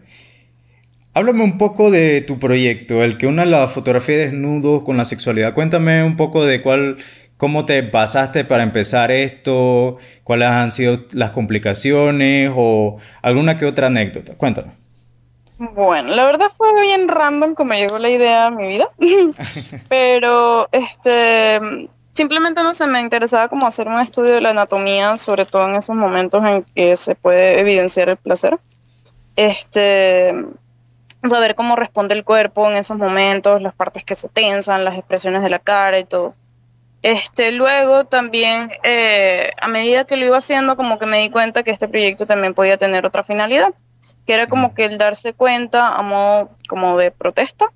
Háblame 1.13 1.43
un 1.43 1.57
poco 1.57 1.91
de 1.91 2.21
tu 2.21 2.39
proyecto, 2.39 3.03
el 3.03 3.17
que 3.17 3.27
una 3.27 3.45
la 3.45 3.67
fotografía 3.67 4.17
desnudo 4.17 4.83
con 4.83 4.97
la 4.97 5.05
sexualidad. 5.05 5.53
Cuéntame 5.53 6.03
un 6.03 6.17
poco 6.17 6.43
de 6.45 6.61
cuál, 6.61 6.97
cómo 7.37 7.65
te 7.65 7.81
basaste 7.81 8.45
para 8.45 8.63
empezar 8.63 9.11
esto, 9.11 9.97
cuáles 10.23 10.47
han 10.47 10.71
sido 10.71 11.05
las 11.13 11.29
complicaciones 11.29 12.51
o 12.55 12.97
alguna 13.21 13.57
que 13.57 13.65
otra 13.65 13.87
anécdota. 13.87 14.35
Cuéntame. 14.35 14.82
Bueno, 15.57 16.15
la 16.15 16.25
verdad 16.25 16.49
fue 16.49 16.79
bien 16.81 17.07
random 17.07 17.53
como 17.53 17.73
llegó 17.73 17.99
la 17.99 18.09
idea 18.09 18.47
a 18.47 18.51
mi 18.51 18.67
vida, 18.67 18.89
pero 19.87 20.67
este 20.71 21.89
simplemente 22.13 22.61
no 22.61 22.73
se 22.73 22.87
me 22.87 22.99
interesaba 22.99 23.49
como 23.49 23.67
hacer 23.67 23.87
un 23.87 23.99
estudio 23.99 24.33
de 24.33 24.41
la 24.41 24.51
anatomía, 24.51 25.17
sobre 25.17 25.45
todo 25.45 25.67
en 25.67 25.75
esos 25.75 25.95
momentos 25.95 26.43
en 26.45 26.63
que 26.75 26.95
se 26.95 27.15
puede 27.15 27.59
evidenciar 27.59 28.09
el 28.09 28.17
placer. 28.17 28.59
Este, 29.35 30.31
saber 31.23 31.55
cómo 31.55 31.75
responde 31.75 32.13
el 32.13 32.23
cuerpo 32.23 32.69
en 32.69 32.77
esos 32.77 32.97
momentos, 32.97 33.61
las 33.61 33.73
partes 33.73 34.03
que 34.03 34.15
se 34.15 34.29
tensan, 34.29 34.85
las 34.85 34.97
expresiones 34.97 35.41
de 35.43 35.49
la 35.49 35.59
cara 35.59 35.99
y 35.99 36.03
todo. 36.03 36.35
Este, 37.01 37.51
luego 37.51 38.05
también, 38.05 38.71
eh, 38.83 39.51
a 39.59 39.67
medida 39.67 40.05
que 40.05 40.15
lo 40.15 40.25
iba 40.25 40.37
haciendo, 40.37 40.77
como 40.77 40.99
que 40.99 41.05
me 41.05 41.19
di 41.19 41.29
cuenta 41.29 41.63
que 41.63 41.71
este 41.71 41.87
proyecto 41.87 42.25
también 42.25 42.53
podía 42.53 42.77
tener 42.77 43.05
otra 43.05 43.23
finalidad, 43.23 43.73
que 44.25 44.33
era 44.33 44.47
como 44.47 44.73
que 44.73 44.85
el 44.85 44.97
darse 44.97 45.33
cuenta 45.33 45.89
a 45.89 46.01
modo 46.01 46.51
como 46.67 46.97
de 46.97 47.11
protesta 47.11 47.71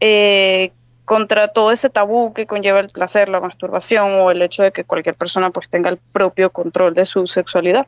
eh, 0.00 0.72
contra 1.04 1.48
todo 1.48 1.72
ese 1.72 1.90
tabú 1.90 2.32
que 2.32 2.46
conlleva 2.46 2.80
el 2.80 2.88
placer, 2.88 3.28
la 3.28 3.40
masturbación 3.40 4.20
o 4.20 4.30
el 4.30 4.42
hecho 4.42 4.62
de 4.62 4.72
que 4.72 4.84
cualquier 4.84 5.14
persona 5.14 5.50
pues 5.50 5.68
tenga 5.68 5.90
el 5.90 5.98
propio 5.98 6.50
control 6.50 6.94
de 6.94 7.04
su 7.04 7.26
sexualidad. 7.26 7.86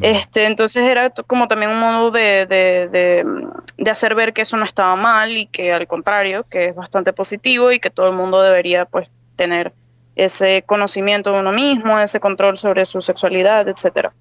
Este, 0.00 0.46
entonces 0.46 0.86
era 0.86 1.10
como 1.10 1.48
también 1.48 1.70
un 1.70 1.78
modo 1.78 2.10
de, 2.10 2.46
de, 2.46 3.90
hacer 3.90 4.14
ver 4.14 4.32
que 4.32 4.40
eso 4.40 4.56
no 4.56 4.64
estaba 4.64 4.96
mal 4.96 5.36
y 5.36 5.44
que 5.44 5.70
al 5.70 5.86
contrario, 5.86 6.46
que 6.48 6.66
es 6.66 6.74
bastante 6.74 7.12
positivo 7.12 7.70
y 7.72 7.78
que 7.78 7.90
todo 7.90 8.08
el 8.08 8.16
mundo 8.16 8.40
debería 8.40 8.86
pues 8.86 9.10
tener 9.36 9.74
ese 10.16 10.62
conocimiento 10.64 11.32
de 11.32 11.40
uno 11.40 11.52
mismo, 11.52 11.98
ese 11.98 12.20
control 12.20 12.56
sobre 12.56 12.86
su 12.86 13.02
sexualidad, 13.02 13.68
etcétera. 13.68 14.14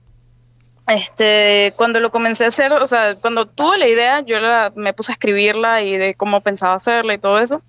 Este, 0.94 1.74
cuando 1.78 2.00
lo 2.00 2.12
comencé 2.12 2.46
a 2.46 2.48
hacer, 2.50 2.74
o 2.74 2.86
sea, 2.86 3.16
cuando 3.16 3.46
tuve 3.48 3.78
la 3.78 3.88
idea, 3.88 4.22
yo 4.22 4.38
me 4.76 4.94
puse 4.94 5.12
a 5.12 5.14
escribirla 5.14 5.82
y 5.82 5.98
de 5.98 6.16
cómo 6.16 6.42
pensaba 6.42 6.74
hacerla 6.74 7.14
y 7.14 7.18
todo 7.18 7.40
eso. 7.40 7.62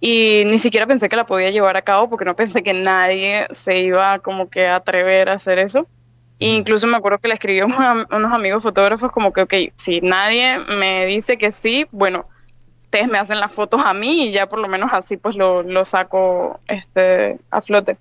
Y 0.00 0.44
ni 0.46 0.58
siquiera 0.58 0.86
pensé 0.86 1.08
que 1.08 1.16
la 1.16 1.26
podía 1.26 1.50
llevar 1.50 1.76
a 1.76 1.82
cabo 1.82 2.08
porque 2.08 2.24
no 2.24 2.36
pensé 2.36 2.62
que 2.62 2.72
nadie 2.72 3.46
se 3.50 3.80
iba 3.80 4.18
como 4.20 4.48
que 4.48 4.66
a 4.66 4.76
atrever 4.76 5.28
a 5.28 5.34
hacer 5.34 5.58
eso 5.58 5.86
incluso 6.40 6.86
me 6.86 6.96
acuerdo 6.96 7.18
que 7.18 7.28
le 7.28 7.34
escribió 7.34 7.66
a 7.66 8.06
unos 8.10 8.32
amigos 8.32 8.62
fotógrafos 8.62 9.12
como 9.12 9.32
que, 9.32 9.42
ok, 9.42 9.54
si 9.76 10.00
nadie 10.00 10.58
me 10.78 11.06
dice 11.06 11.38
que 11.38 11.52
sí, 11.52 11.86
bueno, 11.92 12.26
ustedes 12.84 13.08
me 13.08 13.18
hacen 13.18 13.38
las 13.38 13.54
fotos 13.54 13.84
a 13.84 13.94
mí 13.94 14.24
y 14.24 14.32
ya 14.32 14.48
por 14.48 14.58
lo 14.58 14.68
menos 14.68 14.92
así 14.92 15.16
pues 15.16 15.36
lo, 15.36 15.62
lo 15.62 15.84
saco 15.84 16.58
este, 16.66 17.38
a 17.50 17.60
flote. 17.60 17.98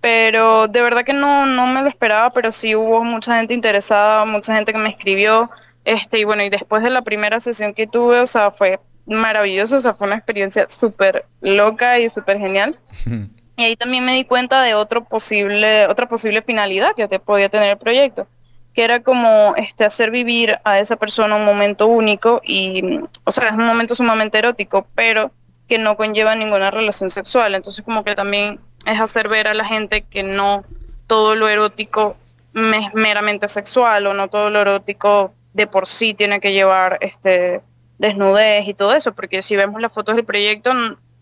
Pero 0.00 0.68
de 0.68 0.80
verdad 0.80 1.04
que 1.04 1.12
no, 1.12 1.46
no 1.46 1.66
me 1.66 1.82
lo 1.82 1.88
esperaba, 1.88 2.30
pero 2.30 2.52
sí 2.52 2.74
hubo 2.74 3.04
mucha 3.04 3.36
gente 3.36 3.54
interesada, 3.54 4.24
mucha 4.24 4.54
gente 4.54 4.72
que 4.72 4.78
me 4.78 4.88
escribió. 4.88 5.50
Este, 5.84 6.18
y 6.18 6.24
bueno, 6.24 6.42
y 6.42 6.48
después 6.48 6.82
de 6.82 6.90
la 6.90 7.02
primera 7.02 7.38
sesión 7.40 7.74
que 7.74 7.86
tuve, 7.86 8.20
o 8.20 8.26
sea, 8.26 8.50
fue 8.50 8.80
maravilloso, 9.06 9.76
o 9.76 9.80
sea, 9.80 9.94
fue 9.94 10.06
una 10.06 10.16
experiencia 10.16 10.66
súper 10.68 11.26
loca 11.40 11.98
y 11.98 12.08
súper 12.08 12.38
genial. 12.38 12.78
Y 13.56 13.64
ahí 13.64 13.76
también 13.76 14.06
me 14.06 14.14
di 14.14 14.24
cuenta 14.24 14.62
de 14.62 14.72
otro 14.72 15.04
posible, 15.04 15.86
otra 15.86 16.08
posible 16.08 16.40
finalidad 16.40 16.92
que 16.96 17.06
podía 17.18 17.50
tener 17.50 17.68
el 17.68 17.76
proyecto, 17.76 18.26
que 18.72 18.82
era 18.82 19.02
como 19.02 19.54
este, 19.58 19.84
hacer 19.84 20.10
vivir 20.10 20.58
a 20.64 20.78
esa 20.78 20.96
persona 20.96 21.36
un 21.36 21.44
momento 21.44 21.86
único 21.86 22.40
y, 22.42 23.00
o 23.24 23.30
sea, 23.30 23.48
es 23.48 23.52
un 23.52 23.66
momento 23.66 23.94
sumamente 23.94 24.38
erótico, 24.38 24.86
pero 24.94 25.30
que 25.68 25.76
no 25.76 25.94
conlleva 25.98 26.34
ninguna 26.34 26.70
relación 26.70 27.10
sexual. 27.10 27.54
Entonces 27.54 27.84
como 27.84 28.02
que 28.02 28.14
también 28.14 28.60
es 28.90 29.00
hacer 29.00 29.28
ver 29.28 29.48
a 29.48 29.54
la 29.54 29.64
gente 29.64 30.02
que 30.02 30.22
no 30.22 30.64
todo 31.06 31.34
lo 31.34 31.48
erótico 31.48 32.16
es 32.54 32.94
meramente 32.94 33.48
sexual 33.48 34.06
o 34.06 34.14
no 34.14 34.28
todo 34.28 34.50
lo 34.50 34.60
erótico 34.60 35.32
de 35.52 35.66
por 35.66 35.86
sí 35.86 36.14
tiene 36.14 36.40
que 36.40 36.52
llevar 36.52 36.98
este 37.00 37.62
desnudez 37.98 38.66
y 38.66 38.74
todo 38.74 38.94
eso, 38.94 39.12
porque 39.12 39.42
si 39.42 39.56
vemos 39.56 39.80
las 39.80 39.92
fotos 39.92 40.16
del 40.16 40.24
proyecto 40.24 40.72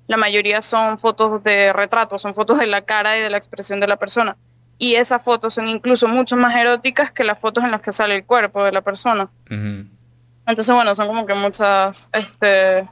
la 0.06 0.16
mayoría 0.16 0.62
son 0.62 0.98
fotos 0.98 1.42
de 1.44 1.72
retratos, 1.72 2.22
son 2.22 2.34
fotos 2.34 2.58
de 2.58 2.66
la 2.66 2.82
cara 2.82 3.18
y 3.18 3.20
de 3.20 3.28
la 3.28 3.36
expresión 3.36 3.78
de 3.78 3.86
la 3.86 3.96
persona. 3.96 4.36
Y 4.78 4.94
esas 4.94 5.22
fotos 5.22 5.54
son 5.54 5.68
incluso 5.68 6.08
mucho 6.08 6.36
más 6.36 6.56
eróticas 6.56 7.12
que 7.12 7.24
las 7.24 7.40
fotos 7.40 7.62
en 7.64 7.70
las 7.70 7.82
que 7.82 7.92
sale 7.92 8.16
el 8.16 8.24
cuerpo 8.24 8.64
de 8.64 8.72
la 8.72 8.80
persona. 8.80 9.28
Entonces, 9.50 10.74
bueno, 10.74 10.94
son 10.94 11.08
como 11.08 11.26
que 11.26 11.34
muchas 11.34 12.08
este, 12.12 12.88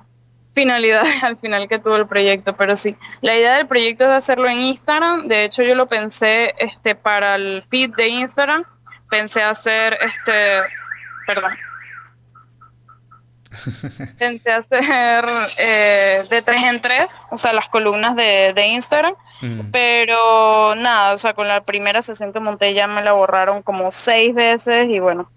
finalidades 0.57 1.23
al 1.23 1.37
final 1.37 1.69
que 1.69 1.79
tuvo 1.79 1.97
el 1.97 2.09
proyecto, 2.09 2.57
pero 2.57 2.75
sí, 2.75 2.97
la 3.21 3.37
idea 3.37 3.57
del 3.57 3.69
proyecto 3.69 4.05
es 4.05 4.11
hacerlo 4.11 4.49
en 4.49 4.61
Instagram, 4.61 5.29
de 5.29 5.45
hecho 5.45 5.63
yo 5.63 5.77
lo 5.77 5.87
pensé 5.87 6.55
este, 6.59 6.97
para 6.97 7.37
el 7.37 7.63
feed 7.71 7.95
de 7.95 8.09
Instagram, 8.09 8.65
pensé 9.09 9.43
hacer, 9.43 9.97
este, 10.01 10.63
perdón, 11.27 11.53
Pensé 14.19 14.53
hacer 14.53 15.25
eh, 15.59 16.23
de 16.29 16.43
tres 16.43 16.63
en 16.63 16.81
tres, 16.83 17.27
o 17.31 17.37
sea, 17.37 17.53
las 17.53 17.69
columnas 17.69 18.15
de, 18.15 18.67
Instagram, 18.67 19.15
pero 19.73 20.75
nada, 20.75 21.15
o 21.15 21.19
sea, 21.19 21.33
con 21.35 21.49
la 21.49 21.63
primera 21.63 22.03
sesión 22.03 22.33
que 22.33 22.41
monté 22.41 22.75
ya 22.75 22.87
me 22.87 23.03
la 23.03 23.13
borraron 23.13 23.63
como 23.63 23.91
seis 23.91 24.35
veces 24.35 24.89
y 24.91 24.99
bueno, 24.99 25.31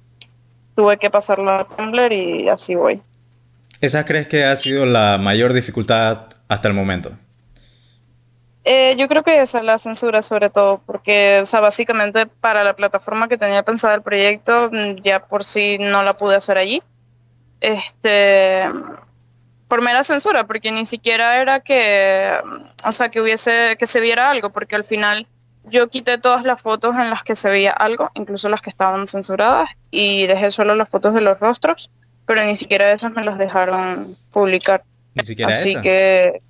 tuve 0.75 0.97
que 0.97 1.09
pasarla 1.09 1.59
a 1.59 1.67
Tumblr 1.67 2.11
y 2.11 2.49
así 2.49 2.75
voy. 2.75 3.01
¿Esa 3.81 4.05
crees 4.05 4.27
que 4.27 4.43
ha 4.43 4.55
sido 4.55 4.85
la 4.85 5.17
mayor 5.17 5.53
dificultad 5.53 6.27
hasta 6.47 6.67
el 6.67 6.73
momento? 6.73 7.11
Eh, 8.65 8.95
yo 8.97 9.07
creo 9.07 9.23
que 9.23 9.39
esa, 9.41 9.63
la 9.63 9.77
censura 9.77 10.21
sobre 10.21 10.49
todo, 10.49 10.81
porque, 10.85 11.39
o 11.41 11.45
sea, 11.45 11.61
básicamente 11.61 12.27
para 12.27 12.63
la 12.63 12.75
plataforma 12.75 13.27
que 13.27 13.37
tenía 13.37 13.63
pensada 13.63 13.95
el 13.95 14.01
proyecto, 14.01 14.69
mm, 14.71 15.01
ya 15.01 15.25
por 15.25 15.43
sí 15.43 15.77
no 15.79 16.03
la 16.03 16.17
pude 16.17 16.35
hacer 16.35 16.57
allí 16.57 16.83
este 17.61 18.63
por 19.67 19.83
mera 19.83 20.01
censura, 20.01 20.47
porque 20.47 20.71
ni 20.71 20.83
siquiera 20.83 21.39
era 21.39 21.59
que, 21.59 22.33
o 22.83 22.91
sea, 22.91 23.09
que 23.09 23.21
hubiese, 23.21 23.75
que 23.77 23.85
se 23.85 23.99
viera 23.99 24.31
algo, 24.31 24.49
porque 24.49 24.75
al 24.75 24.83
final 24.83 25.27
yo 25.65 25.89
quité 25.89 26.17
todas 26.17 26.43
las 26.43 26.59
fotos 26.59 26.95
en 26.95 27.11
las 27.11 27.21
que 27.23 27.35
se 27.35 27.49
veía 27.49 27.71
algo, 27.71 28.09
incluso 28.15 28.49
las 28.49 28.61
que 28.61 28.71
estaban 28.71 29.05
censuradas, 29.05 29.69
y 29.91 30.25
dejé 30.25 30.49
solo 30.49 30.73
las 30.73 30.89
fotos 30.89 31.13
de 31.13 31.21
los 31.21 31.39
rostros, 31.39 31.91
pero 32.29 32.45
ni 32.45 32.55
siquiera 32.55 32.91
esas 32.91 33.11
me 33.11 33.25
las 33.25 33.39
dejaron 33.39 34.15
publicar. 34.29 34.83
Ni 35.15 35.23
siquiera 35.23 35.49
Así 35.49 35.75
que, 35.81 36.43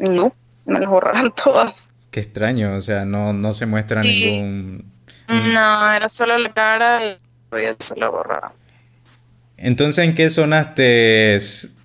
no, 0.00 0.34
me 0.64 0.80
las 0.80 0.90
borraron 0.90 1.32
todas. 1.44 1.92
Qué 2.10 2.18
extraño, 2.18 2.74
o 2.74 2.80
sea, 2.80 3.04
no, 3.04 3.32
no 3.32 3.52
se 3.52 3.66
muestra 3.66 4.02
ningún... 4.02 4.84
No, 5.28 5.92
era 5.92 6.08
solo 6.08 6.36
la 6.38 6.52
cara 6.52 7.06
y 7.06 7.16
se 7.78 7.94
la 7.94 8.08
borraron. 8.08 8.50
Entonces, 9.56 10.04
¿en 10.04 10.16
qué 10.16 10.28
zonas 10.28 10.74
te, 10.74 11.38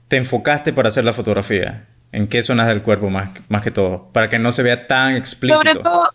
te 0.08 0.18
enfocaste 0.18 0.74
para 0.74 0.88
hacer 0.88 1.04
la 1.04 1.14
fotografía? 1.14 1.86
¿En 2.12 2.28
qué 2.28 2.42
zonas 2.42 2.68
del 2.68 2.82
cuerpo 2.82 3.12
más, 3.12 3.30
más 3.50 3.62
que 3.62 3.70
todo? 3.70 4.10
Para 4.14 4.30
que 4.30 4.40
no 4.40 4.52
se 4.52 4.64
vea 4.64 4.88
tan 4.88 5.16
explícito. 5.16 5.60
Sobre 5.60 5.76
todo, 5.76 6.10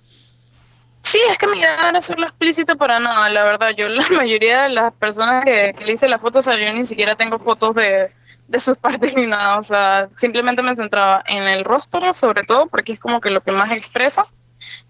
sí, 1.02 1.20
es 1.28 1.38
que 1.38 1.46
mi 1.46 1.58
idea 1.58 1.88
era 1.88 1.98
hacerlo 1.98 2.26
explícito 2.26 2.76
para 2.76 2.98
nada, 2.98 3.28
la 3.28 3.44
verdad. 3.44 3.70
Yo, 3.76 3.88
la 3.88 4.08
mayoría 4.10 4.62
de 4.62 4.68
las 4.70 4.92
personas 4.94 5.44
que, 5.44 5.74
le 5.84 5.92
hice 5.92 6.08
las 6.08 6.20
fotos, 6.20 6.48
o 6.48 6.56
yo 6.56 6.72
ni 6.72 6.84
siquiera 6.84 7.16
tengo 7.16 7.38
fotos 7.38 7.74
de, 7.74 8.10
de 8.48 8.60
sus 8.60 8.76
partes 8.78 9.14
ni 9.14 9.26
nada. 9.26 9.58
O 9.58 9.62
sea, 9.62 10.08
simplemente 10.16 10.62
me 10.62 10.76
centraba 10.76 11.22
en 11.26 11.42
el 11.42 11.64
rostro, 11.64 12.12
sobre 12.12 12.44
todo, 12.44 12.66
porque 12.68 12.92
es 12.92 13.00
como 13.00 13.20
que 13.20 13.30
lo 13.30 13.42
que 13.42 13.52
más 13.52 13.72
expresa. 13.72 14.26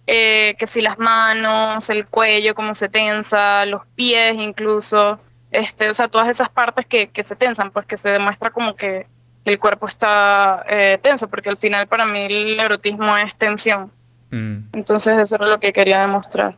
Eh, 0.07 0.57
que 0.59 0.67
si 0.67 0.81
las 0.81 0.99
manos, 0.99 1.89
el 1.89 2.07
cuello, 2.07 2.55
cómo 2.55 2.75
se 2.75 2.89
tensa, 2.89 3.65
los 3.67 3.87
pies 3.95 4.35
incluso 4.35 5.21
este, 5.53 5.91
o 5.91 5.95
sea, 5.95 6.09
todas 6.09 6.29
esas 6.29 6.49
partes 6.49 6.87
que, 6.87 7.09
que 7.09 7.23
se 7.23 7.37
tensan, 7.37 7.71
pues 7.71 7.87
que 7.87 7.99
se 7.99 8.09
demuestra 8.09 8.51
como 8.51 8.75
que 8.75 9.07
el 9.45 9.59
cuerpo 9.59 9.87
está 9.87 10.65
eh, 10.69 10.99
tenso, 11.03 11.29
porque 11.29 11.51
al 11.51 11.59
final 11.59 11.87
para 11.87 12.07
mí 12.07 12.21
el 12.21 12.59
erotismo 12.59 13.17
es 13.19 13.37
tensión. 13.37 13.93
Mm. 14.33 14.71
Entonces 14.73 15.19
eso 15.19 15.37
era 15.37 15.47
lo 15.47 15.61
que 15.61 15.73
quería 15.73 16.01
demostrar. 16.01 16.57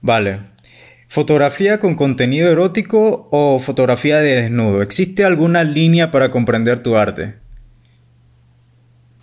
Vale. 0.00 0.40
¿Fotografía 1.08 1.78
con 1.78 1.94
contenido 1.94 2.50
erótico 2.50 3.28
o 3.30 3.60
fotografía 3.60 4.18
de 4.18 4.42
desnudo? 4.42 4.82
¿Existe 4.82 5.24
alguna 5.24 5.62
línea 5.62 6.10
para 6.10 6.32
comprender 6.32 6.82
tu 6.82 6.96
arte? 6.96 7.38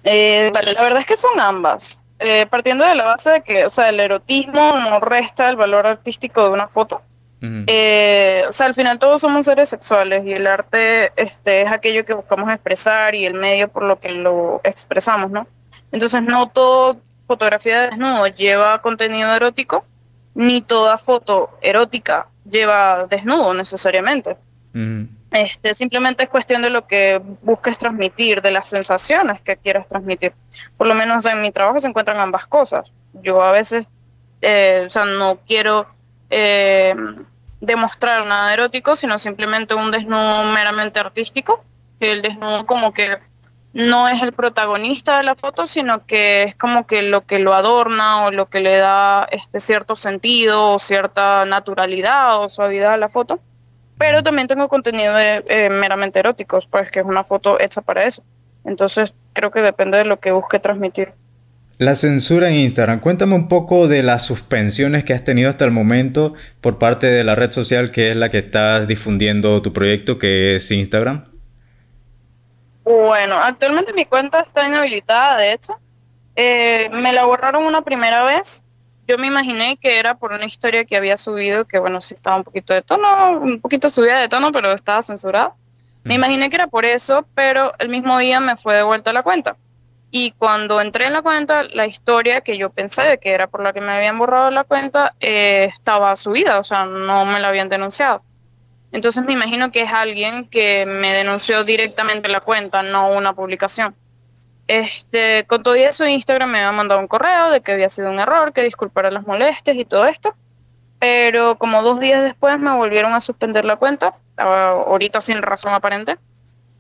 Eh, 0.06 0.50
vale, 0.54 0.74
la 0.74 0.82
verdad 0.82 1.02
es 1.02 1.08
que 1.08 1.18
son 1.18 1.40
ambas. 1.40 2.02
Eh, 2.20 2.46
partiendo 2.50 2.86
de 2.86 2.96
la 2.96 3.04
base 3.04 3.30
de 3.32 3.42
que, 3.42 3.66
o 3.66 3.70
sea, 3.70 3.90
el 3.90 4.00
erotismo 4.00 4.80
no 4.80 5.00
resta 5.02 5.50
el 5.50 5.58
valor 5.58 5.86
artístico 5.86 6.44
de 6.44 6.50
una 6.52 6.68
foto. 6.68 7.02
Eh, 7.68 8.46
o 8.48 8.54
sea, 8.54 8.68
al 8.68 8.74
final 8.74 9.00
todos 9.00 9.20
somos 9.20 9.46
seres 9.46 9.68
sexuales 9.68 10.26
y 10.26 10.32
el 10.32 10.48
arte 10.48 11.12
este, 11.18 11.64
es 11.64 11.70
aquello 11.70 12.06
que 12.06 12.14
buscamos 12.14 12.50
expresar 12.50 13.16
y 13.16 13.26
el 13.26 13.34
medio 13.34 13.68
por 13.68 13.84
lo 13.84 14.00
que 14.00 14.12
lo 14.12 14.62
expresamos, 14.64 15.30
¿no? 15.30 15.46
Entonces 15.92 16.24
no 16.24 16.48
toda 16.48 16.96
fotografía 17.28 17.82
de 17.82 17.88
desnudo 17.90 18.28
lleva 18.28 18.82
contenido 18.82 19.34
erótico, 19.34 19.86
ni 20.36 20.62
toda 20.62 20.98
foto 20.98 21.52
erótica 21.62 22.28
lleva 22.50 23.06
desnudo 23.08 23.54
necesariamente. 23.54 24.38
Este, 25.32 25.74
simplemente 25.74 26.24
es 26.24 26.30
cuestión 26.30 26.62
de 26.62 26.70
lo 26.70 26.88
que 26.88 27.22
busques 27.42 27.78
transmitir, 27.78 28.42
de 28.42 28.52
las 28.52 28.68
sensaciones 28.68 29.42
que 29.42 29.58
quieras 29.58 29.88
transmitir. 29.88 30.34
Por 30.78 30.88
lo 30.88 30.94
menos 30.94 31.26
en 31.26 31.42
mi 31.42 31.52
trabajo 31.52 31.80
se 31.80 31.88
encuentran 31.88 32.20
ambas 32.20 32.48
cosas. 32.48 32.92
Yo 33.14 33.42
a 33.42 33.52
veces, 33.52 33.88
eh, 34.42 34.84
o 34.86 34.90
sea, 34.90 35.06
no 35.06 35.40
quiero 35.48 35.88
eh, 36.30 36.96
demostrar 37.62 38.26
nada 38.26 38.54
erótico, 38.54 38.96
sino 38.96 39.18
simplemente 39.18 39.74
un 39.74 39.92
desnudo 39.92 40.44
meramente 40.46 41.00
artístico, 41.00 41.64
que 42.00 42.12
el 42.12 42.22
desnudo 42.22 42.66
como 42.66 42.94
que 42.94 43.18
no 43.74 44.08
es 44.08 44.22
el 44.22 44.34
protagonista 44.34 45.18
de 45.18 45.24
la 45.24 45.36
foto, 45.36 45.66
sino 45.66 46.06
que 46.06 46.44
es 46.44 46.56
como 46.56 46.86
que 46.86 47.02
lo 47.02 47.26
que 47.26 47.40
lo 47.40 47.54
adorna 47.54 48.26
o 48.26 48.32
lo 48.32 48.48
que 48.48 48.60
le 48.60 48.78
da 48.78 49.28
este 49.32 49.60
cierto 49.60 49.96
sentido 49.96 50.74
o 50.74 50.80
cierta 50.80 51.44
naturalidad 51.46 52.40
o 52.40 52.50
suavidad 52.50 52.94
a 52.94 52.98
la 52.98 53.10
foto. 53.10 53.40
Pero 53.98 54.22
también 54.22 54.48
tengo 54.48 54.70
contenido 54.70 55.16
de, 55.16 55.44
eh, 55.48 55.70
meramente 55.70 56.20
eróticos, 56.20 56.68
pues 56.70 56.92
que 56.92 57.00
es 57.00 57.06
una 57.06 57.24
foto 57.24 57.60
hecha 57.60 57.82
para 57.82 58.06
eso. 58.06 58.24
Entonces 58.64 59.14
creo 59.34 59.50
que 59.50 59.62
depende 59.62 59.98
de 59.98 60.06
lo 60.06 60.20
que 60.20 60.32
busque 60.32 60.60
transmitir. 60.60 61.14
La 61.80 61.96
censura 61.96 62.50
en 62.50 62.56
Instagram. 62.56 63.00
Cuéntame 63.00 63.34
un 63.34 63.48
poco 63.48 63.88
de 63.88 64.04
las 64.04 64.24
suspensiones 64.24 65.04
que 65.04 65.14
has 65.14 65.24
tenido 65.24 65.50
hasta 65.50 65.66
el 65.66 65.72
momento 65.72 66.36
por 66.62 66.78
parte 66.78 67.08
de 67.08 67.24
la 67.24 67.34
red 67.34 67.52
social 67.52 67.90
que 67.90 68.12
es 68.12 68.18
la 68.18 68.30
que 68.30 68.38
estás 68.38 68.88
difundiendo 68.88 69.60
tu 69.64 69.74
proyecto, 69.74 70.20
que 70.20 70.56
es 70.56 70.70
Instagram. 70.70 71.33
Bueno, 72.84 73.36
actualmente 73.36 73.94
mi 73.94 74.06
cuenta 74.06 74.42
está 74.42 74.68
inhabilitada, 74.68 75.38
de 75.38 75.54
hecho. 75.54 75.78
Eh, 76.36 76.90
me 76.92 77.14
la 77.14 77.26
borraron 77.26 77.64
una 77.64 77.82
primera 77.82 78.24
vez. 78.24 78.64
Yo 79.08 79.18
me 79.18 79.28
imaginé 79.28 79.78
que 79.78 80.00
era 80.00 80.16
por 80.16 80.32
una 80.32 80.46
historia 80.46 80.86
que 80.86 80.96
había 80.96 81.18
subido, 81.18 81.66
que 81.66 81.80
bueno, 81.80 82.02
sí 82.02 82.16
estaba 82.16 82.38
un 82.38 82.44
poquito 82.44 82.74
de 82.74 82.82
tono, 82.82 83.32
un 83.40 83.60
poquito 83.60 83.90
subida 83.90 84.20
de 84.20 84.30
tono, 84.30 84.52
pero 84.52 84.72
estaba 84.72 85.02
censurada. 85.02 85.54
Me 86.04 86.16
imaginé 86.16 86.50
que 86.50 86.56
era 86.56 86.68
por 86.68 86.86
eso, 86.86 87.26
pero 87.34 87.74
el 87.80 87.90
mismo 87.90 88.18
día 88.18 88.40
me 88.40 88.58
fue 88.58 88.76
devuelta 88.76 89.14
la 89.14 89.24
cuenta. 89.24 89.56
Y 90.12 90.32
cuando 90.32 90.80
entré 90.80 91.08
en 91.08 91.14
la 91.14 91.22
cuenta, 91.22 91.64
la 91.64 91.88
historia 91.88 92.42
que 92.42 92.58
yo 92.58 92.70
pensé 92.70 93.18
que 93.20 93.32
era 93.32 93.48
por 93.48 93.64
la 93.64 93.74
que 93.74 93.82
me 93.82 93.94
habían 93.94 94.18
borrado 94.18 94.52
la 94.52 94.64
cuenta 94.64 95.16
eh, 95.20 95.70
estaba 95.74 96.16
subida, 96.16 96.60
o 96.60 96.64
sea, 96.64 96.86
no 96.86 97.26
me 97.26 97.40
la 97.40 97.48
habían 97.48 97.70
denunciado. 97.70 98.22
Entonces 98.94 99.26
me 99.26 99.34
imagino 99.34 99.72
que 99.72 99.82
es 99.82 99.92
alguien 99.92 100.46
que 100.46 100.86
me 100.86 101.14
denunció 101.14 101.64
directamente 101.64 102.30
la 102.30 102.40
cuenta, 102.40 102.84
no 102.84 103.10
una 103.12 103.34
publicación. 103.34 103.96
Este, 104.68 105.46
con 105.48 105.64
todo 105.64 105.76
eso, 105.76 106.06
Instagram 106.06 106.52
me 106.52 106.60
había 106.60 106.72
mandado 106.72 107.02
un 107.02 107.08
correo 107.08 107.50
de 107.50 107.62
que 107.62 107.74
había 107.74 107.90
sido 107.90 108.10
un 108.10 108.20
error, 108.20 108.54
que 108.54 108.64
disculpara 108.64 109.12
las 109.12 109.26
molestias 109.26 109.76
y 109.78 109.84
todo 109.84 110.06
esto. 110.06 110.36
Pero 111.00 111.58
como 111.58 111.82
dos 111.82 112.00
días 112.00 112.24
después 112.24 112.58
me 112.60 112.72
volvieron 112.72 113.14
a 113.14 113.20
suspender 113.20 113.66
la 113.66 113.76
cuenta, 113.76 114.14
ahorita 114.38 115.20
sin 115.22 115.42
razón 115.42 115.74
aparente 115.74 116.18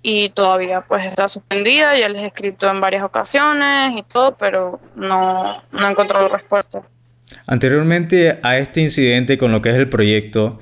y 0.04 0.30
todavía 0.30 0.82
pues 0.82 1.06
está 1.06 1.28
suspendida, 1.28 1.98
ya 1.98 2.10
les 2.10 2.22
he 2.22 2.26
escrito 2.28 2.70
en 2.70 2.80
varias 2.80 3.04
ocasiones 3.04 3.94
y 3.98 4.04
todo, 4.04 4.38
pero 4.38 4.80
no, 4.96 5.64
no 5.72 5.88
he 5.88 5.92
encontrado 5.92 6.28
respuesta. 6.28 6.84
Anteriormente 7.48 8.40
a 8.44 8.58
este 8.58 8.82
incidente 8.82 9.38
con 9.38 9.52
lo 9.52 9.62
que 9.62 9.70
es 9.70 9.76
el 9.76 9.90
proyecto, 9.90 10.60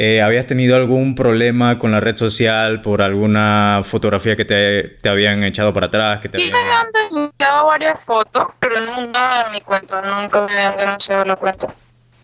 eh, 0.00 0.22
¿habías 0.22 0.46
tenido 0.46 0.76
algún 0.76 1.16
problema 1.16 1.80
con 1.80 1.90
la 1.90 1.98
red 1.98 2.14
social 2.14 2.82
por 2.82 3.02
alguna 3.02 3.82
fotografía 3.82 4.36
que 4.36 4.44
te, 4.44 4.84
te 4.84 5.08
habían 5.08 5.42
echado 5.42 5.74
para 5.74 5.86
atrás? 5.86 6.20
Que 6.20 6.28
te 6.28 6.38
sí, 6.38 6.52
me 6.52 6.56
habían 6.56 6.86
denunciado 6.92 7.66
varias 7.66 8.04
fotos, 8.04 8.46
pero 8.60 8.76
nunca 8.78 9.46
en 9.46 9.52
mi 9.52 9.60
cuenta, 9.60 10.00
nunca 10.00 10.46
me 10.46 10.52
habían 10.52 10.76
denunciado 10.76 11.24
la 11.24 11.34
cuenta. 11.34 11.66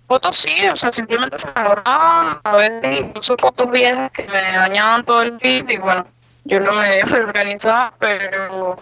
Fotos 0.06 0.36
sí, 0.36 0.54
o 0.68 0.76
sea, 0.76 0.92
simplemente 0.92 1.36
se 1.36 1.48
borraban, 1.48 2.38
a 2.44 2.56
veces 2.56 3.00
incluso 3.00 3.34
fotos 3.38 3.68
viejas 3.72 4.12
que 4.12 4.22
me 4.22 4.40
dañaban 4.40 5.04
todo 5.04 5.22
el 5.22 5.40
feed 5.40 5.68
y 5.68 5.78
bueno, 5.78 6.06
yo 6.44 6.60
lo 6.60 6.74
medio 6.74 7.06
organizaba, 7.26 7.92
pero, 7.98 8.78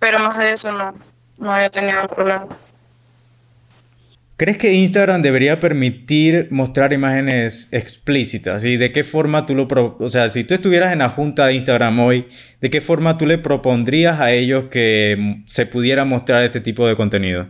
pero 0.00 0.18
más 0.18 0.38
de 0.38 0.52
eso 0.54 0.72
no, 0.72 0.92
no 1.38 1.52
había 1.52 1.70
tenido 1.70 2.08
problema. 2.08 2.48
¿Crees 4.42 4.58
que 4.58 4.72
Instagram 4.72 5.22
debería 5.22 5.60
permitir 5.60 6.48
mostrar 6.50 6.92
imágenes 6.92 7.72
explícitas? 7.72 8.64
¿Y 8.64 8.76
de 8.76 8.90
qué 8.90 9.04
forma 9.04 9.46
tú 9.46 9.54
lo... 9.54 9.68
o 10.00 10.08
sea, 10.08 10.28
si 10.30 10.44
tú 10.44 10.54
estuvieras 10.54 10.90
en 10.90 10.98
la 10.98 11.10
junta 11.10 11.46
de 11.46 11.54
Instagram 11.54 12.00
hoy, 12.00 12.26
¿de 12.60 12.68
qué 12.68 12.80
forma 12.80 13.16
tú 13.16 13.24
le 13.24 13.38
propondrías 13.38 14.20
a 14.20 14.32
ellos 14.32 14.64
que 14.64 15.44
se 15.46 15.64
pudiera 15.64 16.04
mostrar 16.04 16.42
este 16.42 16.60
tipo 16.60 16.88
de 16.88 16.96
contenido? 16.96 17.46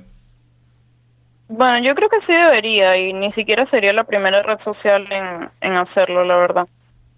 Bueno, 1.48 1.82
yo 1.82 1.94
creo 1.94 2.10
que 2.10 2.20
sí 2.26 2.32
debería 2.34 2.94
y 2.98 3.14
ni 3.14 3.32
siquiera 3.32 3.64
sería 3.70 3.94
la 3.94 4.04
primera 4.04 4.42
red 4.42 4.58
social 4.62 5.10
en, 5.10 5.48
en 5.62 5.72
hacerlo, 5.78 6.26
la 6.26 6.36
verdad. 6.36 6.66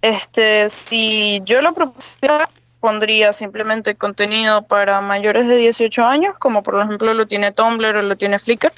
Este, 0.03 0.69
si 0.89 1.43
yo 1.47 1.63
lo 1.63 1.75
propusiera, 1.75 2.49
pondría 2.79 3.33
simplemente 3.33 3.97
contenido 3.97 4.63
para 4.69 5.01
mayores 5.01 5.49
de 5.49 5.57
18 5.57 6.05
años, 6.05 6.37
como 6.39 6.63
por 6.63 6.81
ejemplo 6.81 7.13
lo 7.13 7.27
tiene 7.27 7.51
Tumblr 7.51 7.97
o 7.97 8.03
lo 8.03 8.15
tiene 8.15 8.39
Flickr. 8.39 8.73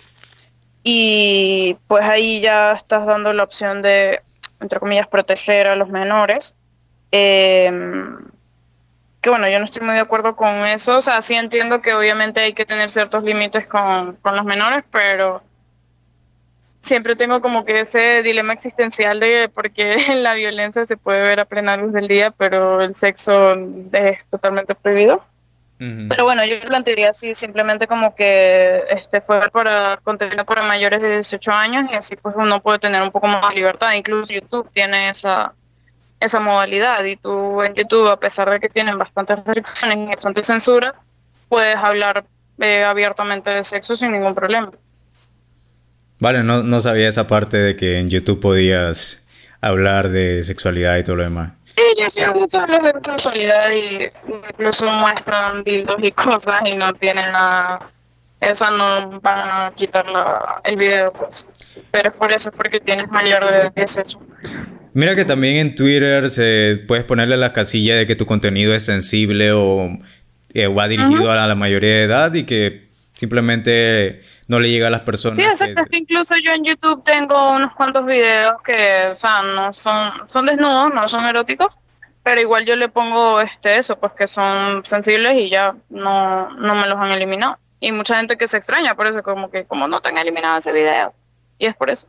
Y 0.88 1.76
pues 1.88 2.04
ahí 2.04 2.40
ya 2.40 2.70
estás 2.70 3.04
dando 3.06 3.32
la 3.32 3.42
opción 3.42 3.82
de, 3.82 4.20
entre 4.60 4.78
comillas, 4.78 5.08
proteger 5.08 5.66
a 5.66 5.74
los 5.74 5.88
menores. 5.88 6.54
Em, 7.10 8.18
que 9.20 9.30
bueno, 9.30 9.48
yo 9.48 9.58
no 9.58 9.64
estoy 9.64 9.84
muy 9.84 9.94
de 9.96 10.00
acuerdo 10.02 10.36
con 10.36 10.64
eso. 10.64 10.98
O 10.98 11.00
sea, 11.00 11.20
sí 11.22 11.34
entiendo 11.34 11.82
que 11.82 11.92
obviamente 11.92 12.38
hay 12.38 12.54
que 12.54 12.64
tener 12.64 12.92
ciertos 12.92 13.24
límites 13.24 13.66
con, 13.66 14.14
con 14.22 14.36
los 14.36 14.44
menores, 14.44 14.84
pero 14.92 15.42
siempre 16.82 17.16
tengo 17.16 17.40
como 17.40 17.64
que 17.64 17.80
ese 17.80 18.22
dilema 18.22 18.52
existencial 18.52 19.18
de 19.18 19.50
porque 19.52 19.96
la 20.14 20.34
violencia 20.34 20.86
se 20.86 20.96
puede 20.96 21.20
ver 21.20 21.40
a 21.40 21.46
plena 21.46 21.76
luz 21.76 21.92
del 21.92 22.06
día, 22.06 22.30
pero 22.30 22.80
el 22.80 22.94
sexo 22.94 23.56
es 23.90 24.24
totalmente 24.26 24.76
prohibido. 24.76 25.24
Pero 25.78 26.24
bueno, 26.24 26.42
yo 26.46 26.58
plantearía 26.60 27.10
así, 27.10 27.34
simplemente 27.34 27.86
como 27.86 28.14
que 28.14 28.84
este 28.88 29.20
fue 29.20 29.50
para 29.50 29.98
contenido 30.02 30.44
para 30.46 30.62
mayores 30.62 31.02
de 31.02 31.12
18 31.12 31.52
años 31.52 31.84
y 31.92 31.94
así 31.94 32.16
pues 32.16 32.34
uno 32.38 32.62
puede 32.62 32.78
tener 32.78 33.02
un 33.02 33.10
poco 33.10 33.26
más 33.26 33.50
de 33.50 33.56
libertad. 33.56 33.92
Incluso 33.92 34.32
YouTube 34.32 34.70
tiene 34.72 35.10
esa, 35.10 35.52
esa 36.18 36.40
modalidad 36.40 37.04
y 37.04 37.16
tú 37.16 37.62
en 37.62 37.74
YouTube, 37.74 38.08
a 38.08 38.18
pesar 38.18 38.48
de 38.50 38.58
que 38.58 38.70
tienen 38.70 38.96
bastantes 38.96 39.36
restricciones 39.44 39.98
y 39.98 40.06
bastante 40.06 40.42
censura, 40.42 40.94
puedes 41.50 41.76
hablar 41.76 42.24
eh, 42.58 42.82
abiertamente 42.82 43.50
de 43.50 43.62
sexo 43.62 43.96
sin 43.96 44.12
ningún 44.12 44.34
problema. 44.34 44.70
Vale, 46.20 46.42
no, 46.42 46.62
no 46.62 46.80
sabía 46.80 47.08
esa 47.08 47.26
parte 47.28 47.58
de 47.58 47.76
que 47.76 47.98
en 47.98 48.08
YouTube 48.08 48.40
podías 48.40 49.28
hablar 49.60 50.08
de 50.08 50.42
sexualidad 50.42 50.96
y 50.96 51.04
todo 51.04 51.16
lo 51.16 51.24
demás. 51.24 51.52
Sí, 51.76 51.82
yo 52.20 52.34
mucho 52.34 52.60
hablo 52.60 52.80
de 52.80 52.92
sexualidad 53.04 53.70
y 53.70 54.10
incluso 54.28 54.86
muestran 54.86 55.62
dildos 55.62 55.96
y 56.02 56.10
cosas 56.12 56.62
y 56.64 56.74
no 56.74 56.94
tienen 56.94 57.30
nada. 57.32 57.80
Esa 58.40 58.70
no 58.70 59.20
van 59.20 59.38
a 59.38 59.72
quitar 59.74 60.06
el 60.64 60.76
video, 60.76 61.12
pues. 61.12 61.46
Pero 61.90 62.08
es 62.10 62.14
por 62.16 62.32
eso, 62.32 62.48
es 62.48 62.56
porque 62.56 62.80
tienes 62.80 63.10
mayor 63.10 63.44
de 63.44 63.70
18. 63.74 64.18
Mira 64.94 65.14
que 65.14 65.26
también 65.26 65.56
en 65.56 65.74
Twitter 65.74 66.30
se 66.30 66.82
puedes 66.88 67.04
ponerle 67.04 67.36
la 67.36 67.52
casilla 67.52 67.96
de 67.96 68.06
que 68.06 68.16
tu 68.16 68.24
contenido 68.24 68.74
es 68.74 68.84
sensible 68.84 69.52
o, 69.52 69.90
eh, 70.54 70.68
va 70.68 70.88
dirigido 70.88 71.30
a 71.30 71.46
la 71.46 71.54
mayoría 71.54 71.90
de 71.90 72.02
edad 72.04 72.32
y 72.32 72.44
que 72.44 72.85
Simplemente 73.16 74.20
no 74.46 74.60
le 74.60 74.70
llega 74.70 74.88
a 74.88 74.90
las 74.90 75.00
personas. 75.00 75.38
Sí, 75.38 75.42
exacto. 75.42 75.96
Incluso 75.96 76.34
yo 76.44 76.52
en 76.52 76.64
YouTube 76.64 77.02
tengo 77.04 77.52
unos 77.52 77.74
cuantos 77.74 78.04
videos 78.04 78.60
que, 78.62 79.14
o 79.16 79.20
sea, 79.20 79.42
no 79.42 79.72
son, 79.82 80.28
son 80.30 80.44
desnudos, 80.44 80.92
no 80.94 81.08
son 81.08 81.24
eróticos, 81.24 81.72
pero 82.22 82.42
igual 82.42 82.66
yo 82.66 82.76
le 82.76 82.90
pongo 82.90 83.40
este 83.40 83.78
eso, 83.78 83.96
pues 83.96 84.12
que 84.12 84.28
son 84.28 84.84
sensibles 84.90 85.38
y 85.38 85.48
ya 85.48 85.74
no, 85.88 86.50
no 86.56 86.74
me 86.74 86.86
los 86.86 86.98
han 86.98 87.10
eliminado. 87.12 87.56
Y 87.80 87.90
mucha 87.90 88.16
gente 88.16 88.36
que 88.36 88.48
se 88.48 88.58
extraña 88.58 88.94
por 88.94 89.06
eso, 89.06 89.22
como 89.22 89.50
que 89.50 89.64
como 89.64 89.88
no 89.88 90.02
te 90.02 90.10
han 90.10 90.18
eliminado 90.18 90.58
ese 90.58 90.72
video. 90.72 91.14
Y 91.58 91.66
es 91.66 91.74
por 91.74 91.88
eso. 91.88 92.06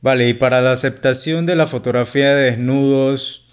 Vale, 0.00 0.28
y 0.28 0.34
para 0.34 0.60
la 0.60 0.70
aceptación 0.70 1.44
de 1.44 1.56
la 1.56 1.66
fotografía 1.66 2.36
de 2.36 2.52
desnudos, 2.52 3.47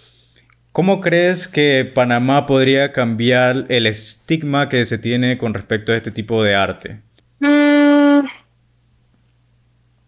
¿Cómo 0.76 1.00
crees 1.00 1.48
que 1.48 1.90
Panamá 1.94 2.44
podría 2.44 2.92
cambiar 2.92 3.64
el 3.70 3.86
estigma 3.86 4.68
que 4.68 4.84
se 4.84 4.98
tiene 4.98 5.38
con 5.38 5.54
respecto 5.54 5.90
a 5.90 5.96
este 5.96 6.10
tipo 6.10 6.44
de 6.44 6.54
arte? 6.54 7.00
Mm, 7.40 8.20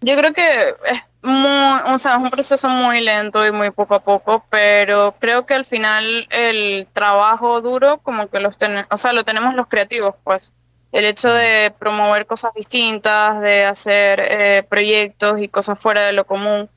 yo 0.02 0.16
creo 0.18 0.34
que 0.34 0.68
es, 0.68 1.02
muy, 1.22 1.80
o 1.86 1.96
sea, 1.96 2.16
es 2.16 2.22
un 2.22 2.28
proceso 2.28 2.68
muy 2.68 3.00
lento 3.00 3.46
y 3.46 3.50
muy 3.50 3.70
poco 3.70 3.94
a 3.94 4.00
poco, 4.00 4.44
pero 4.50 5.14
creo 5.18 5.46
que 5.46 5.54
al 5.54 5.64
final 5.64 6.28
el 6.28 6.86
trabajo 6.92 7.62
duro 7.62 8.00
como 8.02 8.28
que 8.28 8.38
los 8.38 8.54
o 8.90 8.96
sea, 8.98 9.14
lo 9.14 9.24
tenemos 9.24 9.54
los 9.54 9.68
creativos, 9.68 10.16
pues. 10.22 10.52
El 10.92 11.06
hecho 11.06 11.32
de 11.32 11.72
promover 11.78 12.26
cosas 12.26 12.52
distintas, 12.52 13.40
de 13.40 13.64
hacer 13.64 14.20
eh, 14.20 14.66
proyectos 14.68 15.40
y 15.40 15.48
cosas 15.48 15.80
fuera 15.80 16.02
de 16.02 16.12
lo 16.12 16.26
común, 16.26 16.68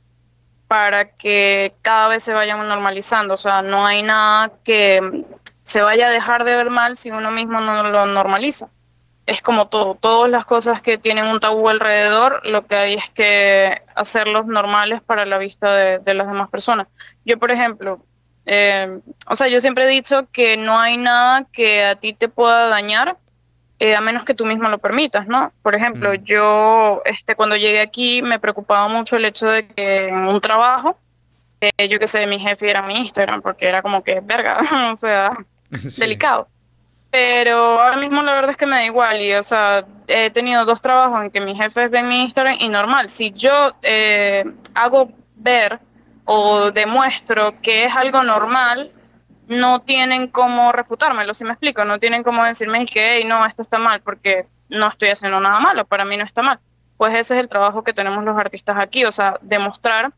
para 0.71 1.17
que 1.17 1.73
cada 1.81 2.07
vez 2.07 2.23
se 2.23 2.33
vayan 2.33 2.65
normalizando. 2.65 3.33
O 3.33 3.37
sea, 3.37 3.61
no 3.61 3.85
hay 3.85 4.03
nada 4.03 4.53
que 4.63 5.25
se 5.65 5.81
vaya 5.81 6.07
a 6.07 6.09
dejar 6.09 6.45
de 6.45 6.55
ver 6.55 6.69
mal 6.69 6.95
si 6.95 7.11
uno 7.11 7.29
mismo 7.29 7.59
no 7.59 7.83
lo 7.89 8.05
normaliza. 8.05 8.69
Es 9.25 9.41
como 9.41 9.67
todo, 9.67 9.95
todas 9.95 10.31
las 10.31 10.45
cosas 10.45 10.81
que 10.81 10.97
tienen 10.97 11.25
un 11.25 11.41
tabú 11.41 11.67
alrededor, 11.67 12.47
lo 12.47 12.67
que 12.67 12.75
hay 12.75 12.93
es 12.93 13.09
que 13.09 13.81
hacerlos 13.95 14.45
normales 14.45 15.01
para 15.01 15.25
la 15.25 15.39
vista 15.39 15.75
de, 15.75 16.13
las 16.13 16.27
demás 16.27 16.49
personas. 16.49 16.87
Yo, 17.25 17.37
por 17.37 17.51
ejemplo, 17.51 18.05
eh, 18.45 18.97
o 19.27 19.35
sea, 19.35 19.49
yo 19.49 19.59
siempre 19.59 19.83
he 19.83 19.89
dicho 19.89 20.29
que 20.31 20.55
no 20.55 20.79
hay 20.79 20.95
nada 20.95 21.47
que 21.51 21.83
a 21.83 21.97
ti 21.97 22.13
te 22.13 22.29
pueda 22.29 22.69
dañar 22.69 23.17
eh, 23.83 23.95
a 23.95 24.01
menos 24.01 24.25
que 24.25 24.35
tú 24.35 24.45
mismo 24.45 24.69
lo 24.69 24.77
permitas, 24.77 25.25
¿no? 25.25 25.51
Por 25.63 25.73
ejemplo, 25.73 26.13
yo 26.13 27.01
este, 27.03 27.33
cuando 27.33 27.55
llegué 27.55 27.81
aquí 27.81 28.21
me 28.21 28.39
preocupaba 28.39 28.87
mucho 28.87 29.15
el 29.15 29.25
hecho 29.25 29.47
de 29.47 29.67
que 29.69 30.07
en 30.07 30.27
un 30.27 30.39
trabajo, 30.39 30.99
eh, 31.59 31.89
yo 31.89 31.97
que 31.97 32.05
sé, 32.05 32.27
mi 32.27 32.39
jefe 32.39 32.69
era 32.69 32.83
mi 32.83 32.93
Instagram, 32.93 33.41
porque 33.41 33.67
era 33.67 33.81
como 33.81 34.03
que, 34.03 34.19
verga, 34.21 34.59
o 34.93 34.97
sea, 34.97 35.31
delicado. 35.97 36.47
Pero 37.09 37.81
ahora 37.81 37.97
mismo 37.97 38.21
la 38.21 38.35
verdad 38.35 38.51
es 38.51 38.57
que 38.57 38.67
me 38.67 38.75
da 38.75 38.85
igual 38.85 39.19
y, 39.19 39.33
o 39.33 39.41
sea, 39.41 39.83
he 40.05 40.29
tenido 40.29 40.63
dos 40.63 40.79
trabajos 40.79 41.19
en 41.23 41.31
que 41.31 41.41
mis 41.41 41.57
jefes 41.57 41.89
ven 41.89 42.07
mi 42.07 42.21
Instagram 42.21 42.57
y 42.59 42.69
normal, 42.69 43.09
si 43.09 43.31
yo 43.31 43.73
eh, 43.81 44.45
hago 44.75 45.09
ver 45.37 45.79
o 46.25 46.69
demuestro 46.69 47.59
que 47.63 47.85
es 47.85 47.95
algo 47.95 48.21
normal, 48.21 48.91
no 49.51 49.81
tienen 49.81 50.29
cómo 50.29 50.71
refutármelo, 50.71 51.33
si 51.33 51.43
me 51.43 51.51
explico, 51.51 51.83
no 51.83 51.99
tienen 51.99 52.23
cómo 52.23 52.45
decirme 52.45 52.85
que, 52.85 53.17
hey, 53.17 53.25
no, 53.25 53.45
esto 53.45 53.63
está 53.63 53.77
mal, 53.77 53.99
porque 53.99 54.45
no 54.69 54.87
estoy 54.87 55.09
haciendo 55.09 55.41
nada 55.41 55.59
malo, 55.59 55.83
para 55.83 56.05
mí 56.05 56.15
no 56.15 56.23
está 56.23 56.41
mal. 56.41 56.57
Pues 56.95 57.13
ese 57.15 57.33
es 57.33 57.41
el 57.41 57.49
trabajo 57.49 57.83
que 57.83 57.91
tenemos 57.91 58.23
los 58.23 58.39
artistas 58.39 58.77
aquí, 58.79 59.03
o 59.03 59.11
sea, 59.11 59.37
demostrar 59.41 60.13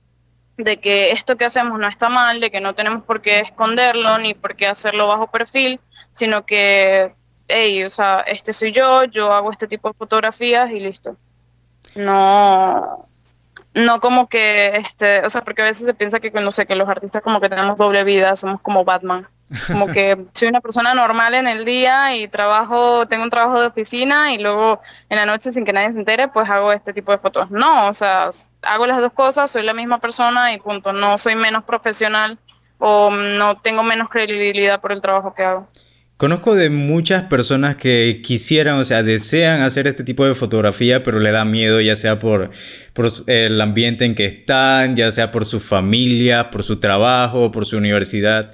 de 0.57 0.79
que 0.79 1.13
esto 1.13 1.35
que 1.35 1.45
hacemos 1.45 1.79
no 1.79 1.87
está 1.87 2.09
mal, 2.09 2.41
de 2.41 2.51
que 2.51 2.61
no 2.61 2.75
tenemos 2.75 3.05
por 3.05 3.21
qué 3.21 3.39
esconderlo 3.39 4.19
ni 4.19 4.35
por 4.35 4.55
qué 4.55 4.67
hacerlo 4.67 5.07
bajo 5.07 5.25
perfil, 5.25 5.79
sino 6.11 6.45
que, 6.45 7.15
hey, 7.47 7.83
o 7.85 7.89
sea, 7.89 8.19
este 8.19 8.53
soy 8.53 8.71
yo, 8.71 9.05
yo 9.05 9.33
hago 9.33 9.49
este 9.49 9.67
tipo 9.67 9.87
de 9.87 9.95
fotografías 9.95 10.69
y 10.69 10.79
listo. 10.79 11.17
No, 11.95 13.07
no 13.73 13.99
como 13.99 14.27
que, 14.27 14.77
este, 14.77 15.25
o 15.25 15.29
sea, 15.29 15.41
porque 15.41 15.61
a 15.61 15.65
veces 15.65 15.85
se 15.85 15.93
piensa 15.93 16.19
que, 16.19 16.29
no 16.31 16.51
sé, 16.51 16.65
que 16.65 16.75
los 16.75 16.87
artistas 16.87 17.23
como 17.23 17.39
que 17.39 17.49
tenemos 17.49 17.77
doble 17.77 18.03
vida, 18.03 18.35
somos 18.35 18.61
como 18.61 18.85
Batman. 18.85 19.27
Como 19.67 19.87
que 19.87 20.25
soy 20.33 20.47
una 20.47 20.61
persona 20.61 20.93
normal 20.93 21.33
en 21.33 21.47
el 21.47 21.65
día 21.65 22.15
y 22.15 22.27
trabajo, 22.27 23.07
tengo 23.07 23.23
un 23.23 23.29
trabajo 23.29 23.59
de 23.59 23.67
oficina 23.67 24.33
y 24.33 24.39
luego 24.39 24.79
en 25.09 25.17
la 25.17 25.25
noche 25.25 25.51
sin 25.51 25.65
que 25.65 25.73
nadie 25.73 25.91
se 25.91 25.99
entere, 25.99 26.27
pues 26.27 26.49
hago 26.49 26.71
este 26.71 26.93
tipo 26.93 27.11
de 27.11 27.17
fotos. 27.17 27.51
No, 27.51 27.87
o 27.87 27.93
sea, 27.93 28.29
hago 28.61 28.85
las 28.85 28.99
dos 28.99 29.13
cosas, 29.13 29.51
soy 29.51 29.63
la 29.63 29.73
misma 29.73 29.99
persona 29.99 30.53
y 30.53 30.59
punto. 30.59 30.93
No 30.93 31.17
soy 31.17 31.35
menos 31.35 31.63
profesional 31.63 32.37
o 32.77 33.09
no 33.11 33.57
tengo 33.61 33.81
menos 33.81 34.09
credibilidad 34.09 34.81
por 34.81 34.91
el 34.91 35.01
trabajo 35.01 35.33
que 35.33 35.43
hago. 35.43 35.67
Conozco 36.23 36.55
de 36.55 36.69
muchas 36.69 37.23
personas 37.23 37.75
que 37.75 38.21
quisieran, 38.23 38.77
o 38.77 38.85
sea, 38.85 39.03
desean 39.03 39.59
hacer 39.59 39.87
este 39.87 40.05
tipo 40.05 40.25
de 40.25 40.33
fotografía, 40.33 41.03
pero 41.03 41.19
le 41.19 41.31
da 41.31 41.43
miedo, 41.43 41.81
ya 41.81 41.97
sea 41.97 42.19
por, 42.19 42.49
el 43.27 43.59
ambiente 43.59 44.05
en 44.05 44.15
que 44.15 44.27
están, 44.27 44.95
ya 44.95 45.11
sea 45.11 45.31
por 45.31 45.45
su 45.45 45.59
familia, 45.59 46.49
por 46.49 46.63
su 46.63 46.79
trabajo, 46.79 47.51
por 47.51 47.65
su 47.65 47.75
universidad. 47.75 48.53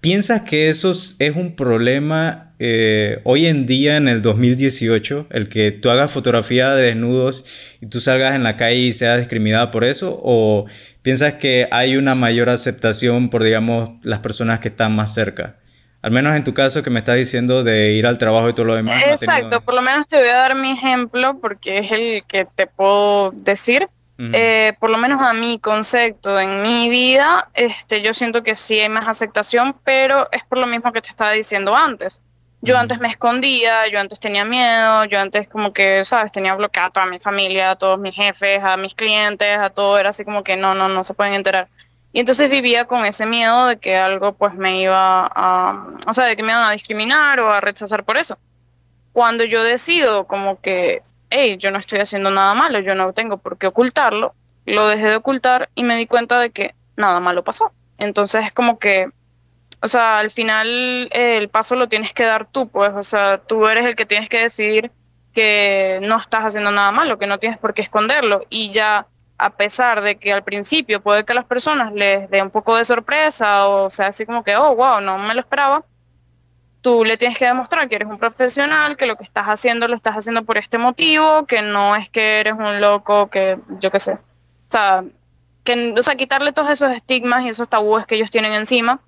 ¿Piensas 0.00 0.40
que 0.40 0.70
eso 0.70 0.90
es 0.90 1.36
un 1.36 1.54
problema 1.54 2.52
eh, 2.58 3.20
hoy 3.22 3.46
en 3.46 3.64
día, 3.66 3.96
en 3.96 4.08
el 4.08 4.20
2018, 4.20 5.28
el 5.30 5.48
que 5.48 5.70
tú 5.70 5.88
hagas 5.88 6.10
fotografía 6.10 6.74
de 6.74 6.86
desnudos 6.86 7.44
y 7.80 7.86
tú 7.86 8.00
salgas 8.00 8.34
en 8.34 8.42
la 8.42 8.56
calle 8.56 8.80
y 8.80 8.92
seas 8.92 9.20
discriminada 9.20 9.70
por 9.70 9.84
eso? 9.84 10.20
¿O 10.24 10.66
piensas 11.02 11.34
que 11.34 11.68
hay 11.70 11.96
una 11.96 12.16
mayor 12.16 12.48
aceptación 12.48 13.30
por, 13.30 13.44
digamos, 13.44 13.90
las 14.02 14.18
personas 14.18 14.58
que 14.58 14.66
están 14.66 14.96
más 14.96 15.14
cerca? 15.14 15.61
Al 16.02 16.10
menos 16.10 16.34
en 16.34 16.42
tu 16.42 16.52
caso 16.52 16.82
que 16.82 16.90
me 16.90 16.98
estás 16.98 17.14
diciendo 17.14 17.62
de 17.62 17.92
ir 17.92 18.06
al 18.06 18.18
trabajo 18.18 18.48
y 18.48 18.54
todo 18.54 18.66
lo 18.66 18.74
demás. 18.74 19.02
Exacto, 19.06 19.60
por 19.60 19.74
lo 19.74 19.82
menos 19.82 20.08
te 20.08 20.18
voy 20.18 20.28
a 20.28 20.36
dar 20.36 20.56
mi 20.56 20.72
ejemplo 20.72 21.38
porque 21.40 21.78
es 21.78 21.92
el 21.92 22.24
que 22.26 22.44
te 22.44 22.66
puedo 22.66 23.30
decir. 23.30 23.88
Eh, 24.18 24.74
por 24.78 24.90
lo 24.90 24.98
menos 24.98 25.20
a 25.20 25.32
mi 25.32 25.58
concepto 25.58 26.38
en 26.38 26.62
mi 26.62 26.88
vida, 26.88 27.48
este, 27.54 28.02
yo 28.02 28.14
siento 28.14 28.44
que 28.44 28.54
sí 28.54 28.78
hay 28.78 28.88
más 28.88 29.08
aceptación, 29.08 29.74
pero 29.82 30.28
es 30.30 30.44
por 30.44 30.58
lo 30.58 30.68
mismo 30.68 30.92
que 30.92 31.02
te 31.02 31.08
estaba 31.08 31.32
diciendo 31.32 31.74
antes. 31.74 32.20
Yo 32.60 32.78
antes 32.78 33.00
me 33.00 33.08
escondía, 33.08 33.88
yo 33.88 33.98
antes 33.98 34.20
tenía 34.20 34.44
miedo, 34.44 35.04
yo 35.06 35.18
antes 35.18 35.48
como 35.48 35.72
que, 35.72 36.04
¿sabes? 36.04 36.30
Tenía 36.30 36.54
bloqueado 36.54 36.90
a 36.90 36.92
toda 36.92 37.06
mi 37.06 37.18
familia, 37.18 37.72
a 37.72 37.76
todos 37.76 37.98
mis 37.98 38.14
jefes, 38.14 38.62
a 38.62 38.76
mis 38.76 38.94
clientes, 38.94 39.58
a 39.58 39.70
todo, 39.70 39.98
era 39.98 40.10
así 40.10 40.24
como 40.24 40.44
que 40.44 40.56
no, 40.56 40.72
no, 40.72 40.88
no 40.88 41.02
se 41.02 41.14
pueden 41.14 41.34
enterar. 41.34 41.66
Y 42.12 42.20
entonces 42.20 42.50
vivía 42.50 42.84
con 42.84 43.04
ese 43.06 43.24
miedo 43.24 43.66
de 43.66 43.78
que 43.78 43.96
algo 43.96 44.34
pues 44.34 44.54
me 44.54 44.80
iba 44.82 45.26
a, 45.26 45.86
o 46.06 46.12
sea, 46.12 46.26
de 46.26 46.36
que 46.36 46.42
me 46.42 46.52
iban 46.52 46.64
a 46.64 46.72
discriminar 46.72 47.40
o 47.40 47.50
a 47.50 47.60
rechazar 47.60 48.04
por 48.04 48.18
eso. 48.18 48.38
Cuando 49.12 49.44
yo 49.44 49.62
decido 49.62 50.26
como 50.26 50.60
que, 50.60 51.02
hey, 51.30 51.56
yo 51.58 51.70
no 51.70 51.78
estoy 51.78 52.00
haciendo 52.00 52.30
nada 52.30 52.54
malo, 52.54 52.80
yo 52.80 52.94
no 52.94 53.12
tengo 53.14 53.38
por 53.38 53.56
qué 53.56 53.66
ocultarlo, 53.66 54.34
lo 54.66 54.88
dejé 54.88 55.08
de 55.08 55.16
ocultar 55.16 55.70
y 55.74 55.84
me 55.84 55.96
di 55.96 56.06
cuenta 56.06 56.38
de 56.38 56.50
que 56.50 56.74
nada 56.96 57.20
malo 57.20 57.44
pasó. 57.44 57.72
Entonces 57.96 58.44
es 58.44 58.52
como 58.52 58.78
que, 58.78 59.08
o 59.80 59.88
sea, 59.88 60.18
al 60.18 60.30
final 60.30 61.08
eh, 61.12 61.38
el 61.38 61.48
paso 61.48 61.76
lo 61.76 61.88
tienes 61.88 62.12
que 62.12 62.24
dar 62.24 62.46
tú, 62.46 62.68
pues, 62.68 62.92
o 62.94 63.02
sea, 63.02 63.38
tú 63.38 63.66
eres 63.66 63.86
el 63.86 63.96
que 63.96 64.06
tienes 64.06 64.28
que 64.28 64.40
decidir 64.40 64.90
que 65.32 65.98
no 66.02 66.18
estás 66.18 66.44
haciendo 66.44 66.70
nada 66.70 66.92
malo, 66.92 67.18
que 67.18 67.26
no 67.26 67.38
tienes 67.38 67.58
por 67.58 67.72
qué 67.72 67.80
esconderlo 67.80 68.44
y 68.50 68.70
ya 68.70 69.06
a 69.42 69.50
pesar 69.50 70.02
de 70.02 70.16
que 70.16 70.32
al 70.32 70.44
principio 70.44 71.00
puede 71.02 71.24
que 71.24 71.32
a 71.32 71.36
las 71.36 71.44
personas 71.44 71.92
les 71.92 72.30
dé 72.30 72.42
un 72.42 72.50
poco 72.50 72.76
de 72.76 72.84
sorpresa 72.84 73.66
o 73.66 73.90
sea 73.90 74.08
así 74.08 74.24
como 74.24 74.44
que, 74.44 74.56
oh, 74.56 74.74
wow, 74.76 75.00
no 75.00 75.18
me 75.18 75.34
lo 75.34 75.40
esperaba, 75.40 75.84
tú 76.82 77.04
le 77.04 77.16
tienes 77.16 77.38
que 77.38 77.46
demostrar 77.46 77.88
que 77.88 77.94
eres 77.94 78.08
un 78.08 78.18
profesional, 78.18 78.96
que 78.96 79.06
lo 79.06 79.16
que 79.16 79.24
estás 79.24 79.46
haciendo 79.46 79.88
lo 79.88 79.96
estás 79.96 80.16
haciendo 80.16 80.44
por 80.44 80.58
este 80.58 80.78
motivo, 80.78 81.46
que 81.46 81.62
no 81.62 81.96
es 81.96 82.10
que 82.10 82.40
eres 82.40 82.54
un 82.54 82.80
loco, 82.80 83.30
que 83.30 83.58
yo 83.80 83.90
qué 83.90 83.98
sé. 83.98 84.12
O 84.12 84.70
sea, 84.70 85.04
que, 85.64 85.94
o 85.96 86.02
sea, 86.02 86.16
quitarle 86.16 86.52
todos 86.52 86.70
esos 86.70 86.90
estigmas 86.90 87.44
y 87.44 87.48
esos 87.48 87.68
tabúes 87.68 88.04
que 88.06 88.16
ellos 88.16 88.30
tienen 88.30 88.52
encima. 88.52 89.00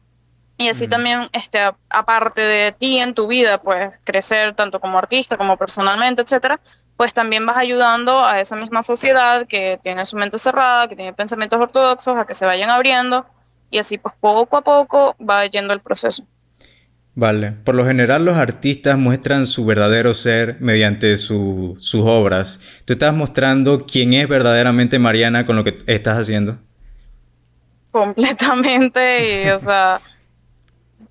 Y 0.56 0.68
así 0.68 0.86
también, 0.86 1.28
este, 1.32 1.58
aparte 1.88 2.40
de 2.40 2.72
ti 2.72 2.98
en 2.98 3.14
tu 3.14 3.26
vida, 3.26 3.60
pues 3.60 4.00
crecer 4.04 4.54
tanto 4.54 4.78
como 4.80 4.98
artista 4.98 5.36
como 5.36 5.56
personalmente, 5.56 6.22
etcétera, 6.22 6.60
pues 6.96 7.12
también 7.12 7.44
vas 7.44 7.56
ayudando 7.56 8.24
a 8.24 8.40
esa 8.40 8.54
misma 8.54 8.82
sociedad 8.82 9.46
que 9.48 9.80
tiene 9.82 10.04
su 10.04 10.16
mente 10.16 10.38
cerrada, 10.38 10.88
que 10.88 10.94
tiene 10.94 11.12
pensamientos 11.12 11.60
ortodoxos, 11.60 12.16
a 12.16 12.24
que 12.24 12.34
se 12.34 12.46
vayan 12.46 12.70
abriendo 12.70 13.26
y 13.70 13.78
así 13.78 13.98
pues 13.98 14.14
poco 14.20 14.56
a 14.56 14.62
poco 14.62 15.16
va 15.18 15.44
yendo 15.46 15.72
el 15.72 15.80
proceso. 15.80 16.24
Vale, 17.16 17.52
por 17.52 17.74
lo 17.76 17.84
general 17.84 18.24
los 18.24 18.36
artistas 18.36 18.98
muestran 18.98 19.46
su 19.46 19.64
verdadero 19.64 20.14
ser 20.14 20.56
mediante 20.60 21.16
sus 21.16 21.94
obras. 21.94 22.60
¿Tú 22.84 22.92
estás 22.94 23.14
mostrando 23.14 23.86
quién 23.86 24.14
es 24.14 24.28
verdaderamente 24.28 24.98
Mariana 24.98 25.46
con 25.46 25.56
lo 25.56 25.62
que 25.62 25.76
estás 25.86 26.18
haciendo? 26.18 26.58
Completamente, 27.92 29.44
y, 29.44 29.50
o 29.50 29.58
sea, 29.60 30.00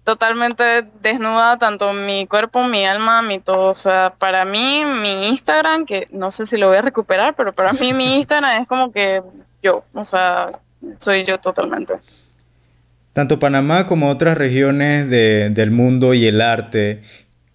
totalmente 0.03 0.85
desnuda, 1.01 1.57
tanto 1.57 1.93
mi 1.93 2.27
cuerpo, 2.27 2.67
mi 2.67 2.85
alma, 2.85 3.21
mi 3.21 3.39
todo. 3.39 3.69
O 3.69 3.73
sea, 3.73 4.13
para 4.17 4.45
mí, 4.45 4.83
mi 4.85 5.27
Instagram, 5.27 5.85
que 5.85 6.07
no 6.11 6.31
sé 6.31 6.45
si 6.45 6.57
lo 6.57 6.67
voy 6.67 6.77
a 6.77 6.81
recuperar, 6.81 7.35
pero 7.35 7.53
para 7.53 7.73
mí 7.73 7.93
mi 7.93 8.15
Instagram 8.17 8.61
es 8.61 8.67
como 8.67 8.91
que 8.91 9.21
yo, 9.61 9.83
o 9.93 10.03
sea, 10.03 10.51
soy 10.99 11.23
yo 11.23 11.39
totalmente. 11.39 11.95
Tanto 13.13 13.39
Panamá 13.39 13.85
como 13.85 14.09
otras 14.09 14.37
regiones 14.37 15.09
del 15.09 15.71
mundo 15.71 16.15
y 16.15 16.25
el 16.25 16.41
arte, 16.41 17.03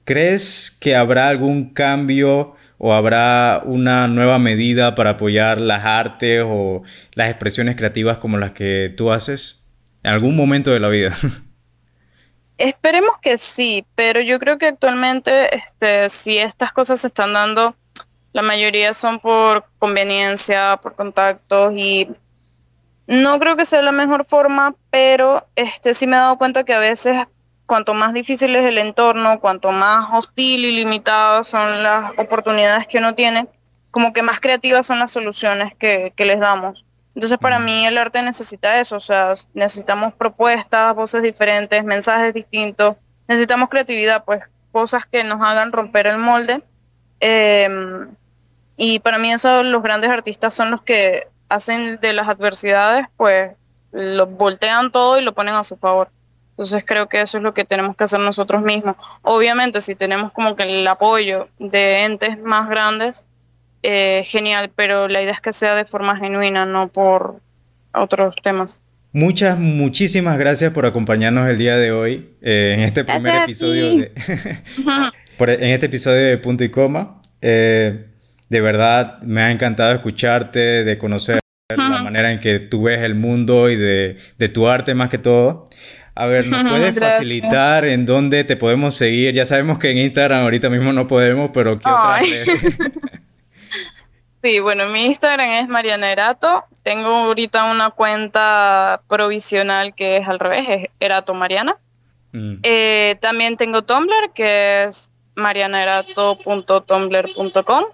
¿crees 0.04 0.70
que 0.70 0.94
habrá 0.94 1.28
algún 1.28 1.70
cambio 1.70 2.54
o 2.78 2.94
habrá 2.94 3.62
una 3.64 4.06
nueva 4.06 4.38
medida 4.38 4.94
para 4.94 5.11
apoyar 5.11 5.61
las 5.61 5.84
artes 5.84 6.44
o 6.46 6.84
las 7.14 7.28
expresiones 7.28 7.74
creativas 7.74 8.18
como 8.18 8.38
las 8.38 8.52
que 8.52 8.94
tú 8.96 9.11
haces 9.11 9.66
en 10.04 10.12
algún 10.12 10.37
momento 10.37 10.70
de 10.70 10.78
la 10.78 10.88
vida? 10.88 11.12
Esperemos 12.59 13.18
que 13.23 13.38
sí, 13.38 13.87
pero 13.94 14.21
yo 14.21 14.40
creo 14.40 14.59
que 14.59 14.66
actualmente 14.66 15.57
este, 15.57 16.09
si 16.09 16.38
estas 16.38 16.73
cosas 16.73 17.01
se 17.01 17.07
están 17.07 17.33
dando, 17.33 17.77
la 18.33 18.42
mayoría 18.42 18.92
son 18.94 19.21
por 19.21 19.64
conveniencia, 19.79 20.79
por 20.83 20.97
contactos 20.97 21.73
y 21.77 22.09
no 23.07 23.38
creo 23.38 23.57
que 23.57 23.64
sea 23.64 23.81
la 23.81 23.92
mejor 23.92 24.25
forma, 24.25 24.75
pero 24.90 25.47
este, 25.55 25.94
sí 25.94 26.09
me 26.09 26.16
he 26.16 26.21
dado 26.21 26.37
cuenta 26.37 26.64
que 26.64 26.75
a 26.75 26.81
veces 26.81 27.27
cuanto 27.64 27.94
más 27.94 28.12
difícil 28.12 28.57
es 28.57 28.66
el 28.66 28.79
entorno, 28.79 29.38
cuanto 29.40 29.71
más 29.71 30.09
hostil 30.12 30.64
y 30.64 30.73
limitado 30.73 31.44
son 31.44 31.83
las 31.83 32.11
oportunidades 32.18 32.88
que 32.88 32.99
uno 32.99 33.14
tiene, 33.14 33.47
como 33.92 34.12
que 34.12 34.23
más 34.23 34.40
creativas 34.40 34.87
son 34.87 34.99
las 34.99 35.12
soluciones 35.12 35.75
que, 35.77 36.12
que 36.16 36.25
les 36.25 36.40
damos. 36.40 36.85
Entonces 37.18 37.38
para 37.38 37.59
mí 37.59 37.85
el 37.85 37.98
arte 37.98 38.22
necesita 38.22 38.78
eso, 38.78 38.94
o 38.94 39.00
sea, 39.00 39.33
necesitamos 39.52 40.14
propuestas, 40.14 40.94
voces 40.94 41.20
diferentes, 41.20 41.83
mensajes 41.83 42.33
distintos, 42.33 42.94
necesitamos 43.26 43.70
creatividad, 43.70 44.22
pues 44.24 44.44
cosas 44.70 45.04
que 45.04 45.24
nos 45.24 45.42
hagan 45.42 45.72
romper 45.72 46.07
el 46.07 46.18
molde. 46.18 46.62
Em, 47.18 48.09
y 48.76 49.00
para 49.00 49.18
mí 49.18 49.33
eso, 49.33 49.64
los 49.64 49.83
grandes 49.83 50.11
artistas 50.11 50.54
son 50.54 50.70
los 50.70 50.83
que 50.83 51.26
hacen 51.48 51.98
de 51.98 52.12
las 52.12 52.28
adversidades, 52.28 53.09
pues 53.16 53.50
lo 53.90 54.28
voltean 54.28 54.92
todo 54.92 55.18
y 55.18 55.24
lo 55.24 55.35
ponen 55.35 55.57
a 55.57 55.64
su 55.64 55.76
favor. 55.76 56.11
Entonces 56.50 56.85
creo 56.87 57.09
que 57.09 57.20
eso 57.22 57.38
es 57.38 57.42
lo 57.42 57.52
que 57.52 57.64
tenemos 57.64 57.96
que 57.96 58.04
hacer 58.04 58.20
nosotros 58.20 58.62
mismos. 58.62 58.94
Obviamente 59.22 59.81
si 59.81 59.96
tenemos 59.96 60.31
como 60.31 60.54
que 60.54 60.62
el 60.62 60.87
apoyo 60.87 61.48
de 61.59 62.04
entes 62.04 62.38
más 62.38 62.68
grandes, 62.68 63.26
eh, 63.83 64.23
genial, 64.25 64.71
pero 64.75 65.09
la 65.09 65.23
idea 65.23 65.33
es 65.33 65.41
que 65.41 65.53
sea 65.53 65.75
de 65.75 65.85
forma 65.85 66.17
genuina, 66.17 66.67
no 66.67 66.88
por 66.88 67.41
otros 67.93 68.35
temas. 68.43 68.81
Muchas, 69.12 69.59
muchísimas 69.59 70.38
gracias 70.38 70.73
por 70.73 70.85
acompañarnos 70.85 71.49
el 71.49 71.59
día 71.59 71.77
de 71.77 71.93
hoy 71.93 72.37
eh, 72.43 72.75
en 72.77 72.81
este 72.81 73.05
primer 73.05 73.43
episodio 73.43 73.97
de, 73.97 74.12
en 75.38 75.71
este 75.71 75.87
episodio 75.87 76.27
de 76.27 76.38
Punto 76.38 76.64
y 76.64 76.69
Coma. 76.69 77.21
Eh, 77.41 78.07
de 78.49 78.61
verdad, 78.61 79.21
me 79.23 79.43
ha 79.43 79.51
encantado 79.51 79.93
escucharte, 79.95 80.85
de 80.85 80.99
conocer 80.99 81.41
la 81.77 82.03
manera 82.03 82.33
en 82.33 82.41
que 82.41 82.61
tú 82.61 82.85
ves 82.85 83.01
el 83.03 83.14
mundo 83.14 83.71
y 83.71 83.77
de, 83.77 84.17
de 84.38 84.49
tu 84.49 84.69
arte 84.69 84.95
más 84.95 85.09
que 85.11 85.19
todo. 85.19 85.69
A 86.14 86.27
ver, 86.27 86.47
¿nos 86.47 86.64
puedes 86.64 86.99
facilitar 86.99 87.85
en 87.85 88.05
dónde 88.05 88.43
te 88.43 88.57
podemos 88.57 88.95
seguir? 88.97 89.35
Ya 89.35 89.47
sabemos 89.47 89.79
que 89.79 89.91
en 89.91 89.99
Instagram 89.99 90.41
ahorita 90.41 90.69
mismo 90.69 90.93
no 90.93 91.07
podemos, 91.07 91.51
pero 91.55 91.79
¿qué 91.79 91.88
otra 91.88 92.21
Sí, 94.42 94.59
bueno, 94.61 94.87
mi 94.87 95.05
Instagram 95.07 95.51
es 95.51 95.68
Mariana 95.68 96.12
Erato. 96.12 96.64
Tengo 96.83 97.09
ahorita 97.09 97.64
una 97.70 97.90
cuenta 97.90 99.03
provisional 99.09 99.94
que 99.94 100.16
es 100.18 100.29
al 100.29 100.38
revés, 100.38 100.66
es 100.68 100.88
Erato 101.01 101.35
Mariana. 101.35 101.77
Mm. 102.33 102.59
Eh, 102.62 103.16
también 103.20 103.57
tengo 103.57 103.83
Tumblr, 103.83 104.33
que 104.33 104.85
es 104.85 105.11
marianaerato.tumblr.com. 105.35 107.85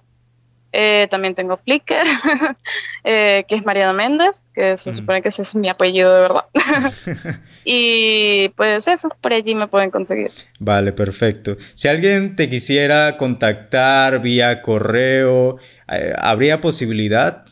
Eh, 0.77 1.07
también 1.09 1.37
tengo 1.37 1.57
Flickr, 1.57 1.95
eh, 3.05 3.45
que 3.47 3.55
es 3.55 3.65
Mariana 3.65 3.93
Méndez, 3.93 4.45
que 4.53 4.77
se 4.77 4.91
mm. 4.91 4.93
supone 4.93 5.23
que 5.23 5.29
ese 5.29 5.43
es 5.43 5.55
mi 5.55 5.69
apellido 5.69 6.13
de 6.13 6.21
verdad. 6.21 6.47
y 7.65 8.49
pues 8.57 8.89
eso, 8.89 9.09
por 9.21 9.33
allí 9.33 9.55
me 9.55 9.69
pueden 9.69 9.93
conseguir. 9.93 10.33
Vale, 10.59 10.93
perfecto. 10.93 11.57
Si 11.75 11.87
alguien 11.87 12.35
te 12.35 12.51
quisiera 12.51 13.17
contactar 13.17 14.21
vía 14.21 14.63
correo, 14.63 15.59
eh, 15.87 16.13
¿habría 16.19 16.61
posibilidad? 16.61 17.45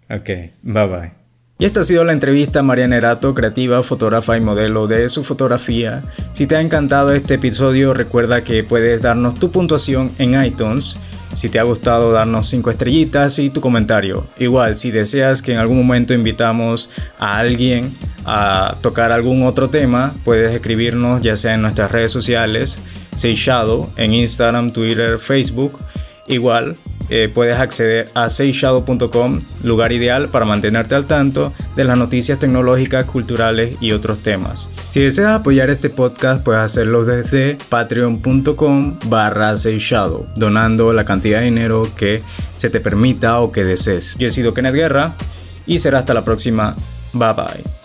ok, 0.10 0.30
bye 0.64 0.88
bye. 0.88 1.12
Y 1.60 1.66
esta 1.66 1.80
ha 1.80 1.84
sido 1.84 2.04
la 2.04 2.14
entrevista 2.14 2.60
a 2.60 2.64
Mariana 2.64 2.98
Erato, 2.98 3.34
creativa, 3.34 3.82
fotógrafa 3.82 4.38
y 4.38 4.42
modelo 4.42 4.86
de 4.86 5.10
su 5.10 5.24
fotografía. 5.24 6.04
Si 6.34 6.46
te 6.46 6.56
ha 6.56 6.62
encantado 6.62 7.14
este 7.14 7.36
episodio, 7.36 7.96
recuerda 7.96 8.44
que 8.44 8.64
puedes 8.64 9.02
darnos 9.02 9.40
tu 9.40 9.50
puntuación 9.50 10.12
en 10.20 10.44
iTunes 10.44 11.00
si 11.38 11.50
te 11.50 11.60
ha 11.60 11.64
gustado, 11.64 12.12
darnos 12.12 12.48
5 12.48 12.72
estrellitas 12.72 13.38
y 13.38 13.52
tu 13.52 13.62
comentario. 13.62 14.26
Igual, 14.40 14.76
si 14.76 14.90
deseas 14.90 15.44
que 15.44 15.52
en 15.52 15.60
algún 15.60 15.78
momento 15.78 16.16
invitamos 16.16 16.90
a 17.20 17.38
alguien 17.38 17.92
a 18.26 18.76
tocar 18.82 19.12
algún 19.12 19.44
otro 19.44 19.70
tema, 19.70 20.16
puedes 20.26 20.52
escribirnos 20.52 21.22
ya 21.22 21.36
sea 21.36 21.54
en 21.54 21.62
nuestras 21.62 21.92
redes 21.92 22.10
sociales, 22.10 22.80
Say 23.16 23.36
Shadow, 23.36 23.88
en 23.98 24.16
Instagram, 24.16 24.72
Twitter, 24.72 25.20
Facebook. 25.20 25.78
Igual, 26.26 26.76
eh, 27.10 27.30
puedes 27.34 27.58
acceder 27.58 28.10
a 28.14 28.30
seishadow.com, 28.30 29.42
lugar 29.64 29.92
ideal 29.92 30.30
para 30.30 30.46
mantenerte 30.46 30.96
al 30.96 31.06
tanto 31.06 31.54
de 31.76 31.84
las 31.84 31.98
noticias 31.98 32.40
tecnológicas, 32.40 33.06
culturales 33.06 33.76
y 33.80 33.92
otros 33.92 34.20
temas. 34.20 34.70
Si 34.90 35.02
deseas 35.02 35.34
apoyar 35.40 35.70
este 35.70 35.90
podcast, 35.90 36.44
puedes 36.44 36.62
hacerlo 36.62 37.06
desde 37.06 37.58
patreon.com 37.70 39.00
barra 39.06 39.58
seishadow, 39.58 40.28
donando 40.36 40.94
la 40.94 41.06
cantidad 41.06 41.40
de 41.40 41.46
dinero 41.46 41.90
que 41.96 42.22
se 42.58 42.70
te 42.70 42.80
permita 42.80 43.40
o 43.40 43.52
que 43.52 43.64
desees. 43.64 44.16
Yo 44.18 44.28
he 44.28 44.32
sido 44.32 44.54
Kenneth 44.54 44.76
Guerra 44.76 45.14
y 45.66 45.80
será 45.80 46.00
hasta 46.00 46.14
la 46.14 46.24
próxima. 46.24 46.76
Bye 47.14 47.34
bye. 47.34 47.77